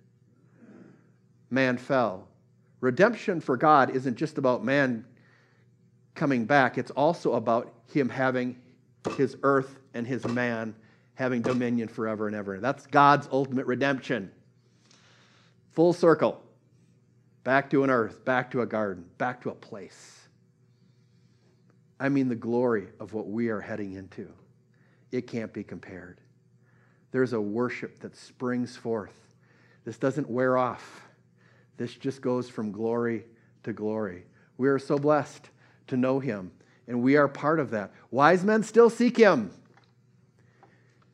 Man 1.51 1.76
fell. 1.76 2.26
Redemption 2.80 3.40
for 3.40 3.57
God 3.57 3.90
isn't 3.95 4.16
just 4.16 4.38
about 4.38 4.64
man 4.64 5.05
coming 6.16 6.45
back, 6.45 6.78
it's 6.78 6.90
also 6.90 7.34
about 7.34 7.72
him 7.93 8.09
having 8.09 8.57
his 9.16 9.36
earth 9.45 9.78
and 9.95 10.05
his 10.05 10.26
man 10.26 10.74
having 11.14 11.43
dominion 11.43 11.86
forever 11.86 12.26
and 12.26 12.34
ever. 12.34 12.59
That's 12.59 12.86
God's 12.86 13.28
ultimate 13.30 13.66
redemption. 13.66 14.32
Full 15.70 15.93
circle. 15.93 16.43
Back 17.45 17.70
to 17.70 17.84
an 17.84 17.90
earth, 17.90 18.24
back 18.24 18.51
to 18.51 18.62
a 18.62 18.66
garden, 18.66 19.05
back 19.16 19.40
to 19.43 19.51
a 19.51 19.55
place. 19.55 20.21
I 22.03 22.09
mean, 22.09 22.28
the 22.28 22.34
glory 22.34 22.88
of 22.98 23.12
what 23.14 23.28
we 23.28 23.48
are 23.50 23.61
heading 23.61 23.92
into. 23.92 24.28
It 25.12 25.28
can't 25.28 25.53
be 25.53 25.62
compared. 25.62 26.20
There's 27.12 27.32
a 27.32 27.40
worship 27.40 28.00
that 28.00 28.16
springs 28.16 28.76
forth. 28.76 29.16
This 29.84 29.98
doesn't 29.98 30.28
wear 30.28 30.59
off, 30.59 31.03
this 31.76 31.94
just 31.94 32.20
goes 32.20 32.50
from 32.50 32.72
glory 32.72 33.24
to 33.62 33.72
glory. 33.72 34.24
We 34.59 34.68
are 34.68 34.80
so 34.80 34.98
blessed 34.98 35.48
to 35.86 35.96
know 35.96 36.18
Him, 36.18 36.50
and 36.88 37.03
we 37.03 37.16
are 37.16 37.28
part 37.28 37.61
of 37.61 37.70
that. 37.70 37.92
Wise 38.11 38.44
men 38.44 38.64
still 38.64 38.90
seek 38.90 39.16
Him. 39.16 39.53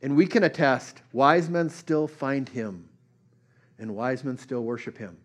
And 0.01 0.17
we 0.17 0.27
can 0.27 0.45
attest 0.45 1.03
wise 1.13 1.51
men 1.51 1.69
still 1.69 2.09
find 2.09 2.49
Him, 2.49 2.89
and 3.79 3.95
wise 3.95 4.25
men 4.25 4.39
still 4.39 4.65
worship 4.65 4.97
Him. 4.97 5.19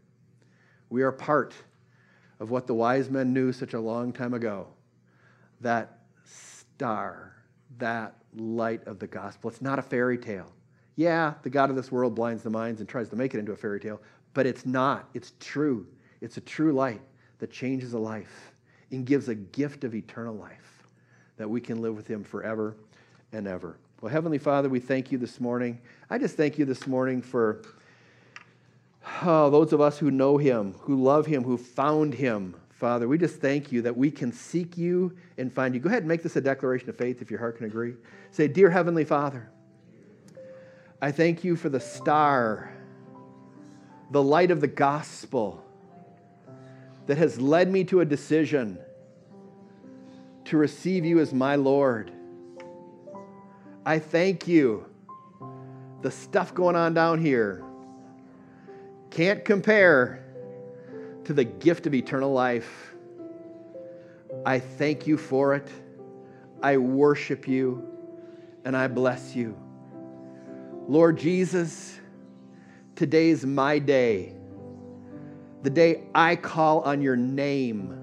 We 0.90 1.04
are 1.04 1.12
part 1.14 1.54
of 2.42 2.50
what 2.52 2.68
the 2.68 2.74
wise 2.74 3.10
men 3.10 3.32
knew 3.32 3.54
such 3.54 3.74
a 3.74 3.80
long 3.80 4.12
time 4.12 4.34
ago 4.34 4.68
that 5.62 6.00
star, 6.26 7.36
that 7.78 8.16
light 8.36 8.86
of 8.88 9.00
the 9.00 9.08
gospel. 9.08 9.50
It's 9.50 9.62
not 9.62 9.80
a 9.80 9.82
fairy 9.82 10.18
tale. 10.18 10.52
Yeah, 10.96 11.34
the 11.44 11.50
God 11.50 11.70
of 11.70 11.76
this 11.76 11.92
world 11.92 12.16
blinds 12.16 12.44
the 12.44 12.50
minds 12.50 12.80
and 12.80 12.88
tries 12.88 13.10
to 13.10 13.16
make 13.16 13.34
it 13.34 13.40
into 13.40 13.52
a 13.52 13.58
fairy 13.58 13.80
tale, 13.80 14.02
but 14.34 14.46
it's 14.46 14.66
not. 14.66 15.10
It's 15.14 15.34
true. 15.40 15.88
It's 16.22 16.38
a 16.38 16.42
true 16.42 16.72
light 16.72 17.02
that 17.40 17.52
changes 17.52 17.94
a 17.94 18.00
life 18.00 18.54
and 18.92 19.06
gives 19.06 19.28
a 19.28 19.36
gift 19.36 19.84
of 19.84 19.96
eternal 19.96 20.36
life 20.36 20.84
that 21.38 21.50
we 21.50 21.60
can 21.60 21.82
live 21.82 21.96
with 21.96 22.08
Him 22.08 22.24
forever 22.24 22.76
and 23.32 23.48
ever. 23.48 23.78
Well, 24.02 24.12
Heavenly 24.12 24.38
Father, 24.38 24.70
we 24.70 24.80
thank 24.80 25.12
you 25.12 25.18
this 25.18 25.40
morning. 25.40 25.80
I 26.10 26.18
just 26.18 26.38
thank 26.38 26.60
you 26.60 26.66
this 26.66 26.86
morning 26.86 27.22
for 27.22 27.64
oh, 29.24 29.50
those 29.50 29.74
of 29.74 29.82
us 29.82 29.98
who 29.98 30.12
know 30.12 30.38
Him, 30.38 30.76
who 30.82 31.02
love 31.02 31.26
Him, 31.26 31.44
who 31.44 31.58
found 31.58 32.14
Him 32.14 32.56
Father, 32.84 33.08
we 33.08 33.18
just 33.18 33.40
thank 33.40 33.72
you 33.72 33.82
that 33.84 33.96
we 33.96 34.12
can 34.12 34.34
seek 34.34 34.78
you 34.78 35.16
and 35.38 35.54
find 35.54 35.74
you. 35.74 35.80
Go 35.80 35.88
ahead 35.88 36.00
and 36.00 36.08
make 36.10 36.22
this 36.22 36.36
a 36.36 36.42
declaration 36.42 36.90
of 36.90 36.98
faith 36.98 37.22
if 37.22 37.32
your 37.32 37.40
heart 37.40 37.56
can 37.56 37.66
agree. 37.66 37.94
Say, 38.32 38.50
Dear 38.50 38.70
Heavenly 38.70 39.06
Father, 39.06 39.50
I 41.02 41.14
thank 41.14 41.46
you 41.46 41.56
for 41.56 41.70
the 41.70 41.80
star, 41.80 42.74
the 44.12 44.22
light 44.22 44.52
of 44.52 44.60
the 44.60 44.68
gospel 44.68 45.64
that 47.06 47.18
has 47.18 47.40
led 47.40 47.72
me 47.72 47.86
to 47.86 48.02
a 48.02 48.06
decision 48.06 48.78
to 50.44 50.58
receive 50.58 51.06
you 51.06 51.22
as 51.22 51.34
my 51.34 51.56
Lord. 51.56 52.12
I 53.86 53.98
thank 53.98 54.46
you. 54.46 54.86
The 56.02 56.12
stuff 56.12 56.54
going 56.54 56.76
on 56.76 56.94
down 56.94 57.22
here 57.22 57.64
can't 59.10 59.46
compare 59.46 60.23
to 61.26 61.34
the 61.34 61.44
gift 61.44 61.88
of 61.88 61.94
eternal 61.94 62.32
life. 62.34 62.94
I 64.46 64.60
thank 64.60 65.08
you 65.08 65.18
for 65.18 65.56
it. 65.56 65.70
I 66.62 66.78
worship 66.78 67.48
you 67.48 67.88
and 68.66 68.76
I 68.76 68.88
bless 68.88 69.36
you. 69.36 69.58
Lord 70.88 71.18
Jesus, 71.18 72.00
today's 72.96 73.46
my 73.46 73.80
day, 73.80 74.34
the 75.62 75.70
day 75.70 76.04
I 76.14 76.36
call 76.36 76.82
on 76.82 77.02
your 77.02 77.16
name. 77.16 78.00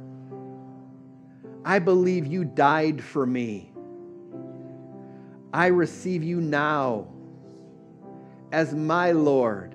I 1.65 1.79
believe 1.79 2.27
you 2.27 2.45
died 2.45 3.03
for 3.03 3.27
me. 3.27 3.71
I 5.53 5.67
receive 5.67 6.23
you 6.23 6.41
now 6.41 7.09
as 8.51 8.75
my 8.75 9.13
Lord, 9.13 9.75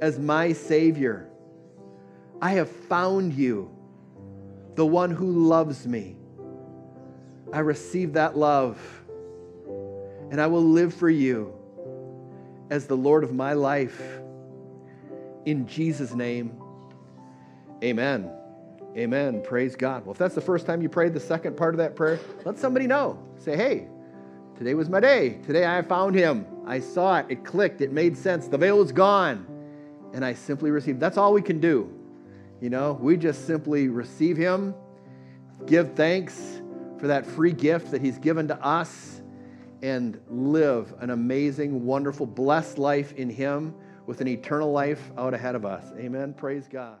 as 0.00 0.18
my 0.18 0.52
Savior. 0.52 1.29
I 2.42 2.52
have 2.52 2.70
found 2.70 3.34
you, 3.34 3.70
the 4.74 4.86
one 4.86 5.10
who 5.10 5.46
loves 5.46 5.86
me. 5.86 6.16
I 7.52 7.58
receive 7.58 8.14
that 8.14 8.36
love, 8.36 8.78
and 10.30 10.40
I 10.40 10.46
will 10.46 10.64
live 10.64 10.94
for 10.94 11.10
you 11.10 11.52
as 12.70 12.86
the 12.86 12.96
Lord 12.96 13.24
of 13.24 13.34
my 13.34 13.52
life. 13.52 14.00
In 15.44 15.66
Jesus' 15.66 16.14
name, 16.14 16.58
amen. 17.82 18.30
Amen. 18.96 19.42
Praise 19.42 19.76
God. 19.76 20.04
Well, 20.04 20.12
if 20.12 20.18
that's 20.18 20.34
the 20.34 20.40
first 20.40 20.66
time 20.66 20.82
you 20.82 20.88
prayed 20.88 21.14
the 21.14 21.20
second 21.20 21.56
part 21.56 21.74
of 21.74 21.78
that 21.78 21.94
prayer, 21.94 22.18
let 22.44 22.58
somebody 22.58 22.86
know. 22.86 23.22
Say, 23.38 23.56
hey, 23.56 23.86
today 24.56 24.74
was 24.74 24.88
my 24.88 24.98
day. 24.98 25.38
Today 25.46 25.64
I 25.64 25.82
found 25.82 26.14
him. 26.14 26.46
I 26.66 26.80
saw 26.80 27.18
it. 27.18 27.26
It 27.28 27.44
clicked. 27.44 27.80
It 27.80 27.92
made 27.92 28.16
sense. 28.16 28.48
The 28.48 28.58
veil 28.58 28.78
was 28.78 28.90
gone. 28.90 29.46
And 30.12 30.24
I 30.24 30.34
simply 30.34 30.72
received. 30.72 30.98
That's 30.98 31.16
all 31.16 31.32
we 31.32 31.42
can 31.42 31.60
do. 31.60 31.99
You 32.60 32.70
know, 32.70 32.98
we 33.00 33.16
just 33.16 33.46
simply 33.46 33.88
receive 33.88 34.36
Him, 34.36 34.74
give 35.66 35.94
thanks 35.94 36.60
for 36.98 37.06
that 37.06 37.24
free 37.24 37.52
gift 37.52 37.90
that 37.90 38.02
He's 38.02 38.18
given 38.18 38.48
to 38.48 38.64
us, 38.64 39.22
and 39.82 40.20
live 40.28 40.92
an 41.00 41.10
amazing, 41.10 41.86
wonderful, 41.86 42.26
blessed 42.26 42.76
life 42.78 43.12
in 43.14 43.30
Him 43.30 43.74
with 44.06 44.20
an 44.20 44.28
eternal 44.28 44.70
life 44.72 45.10
out 45.16 45.32
ahead 45.32 45.54
of 45.54 45.64
us. 45.64 45.84
Amen. 45.96 46.34
Praise 46.34 46.68
God. 46.68 46.98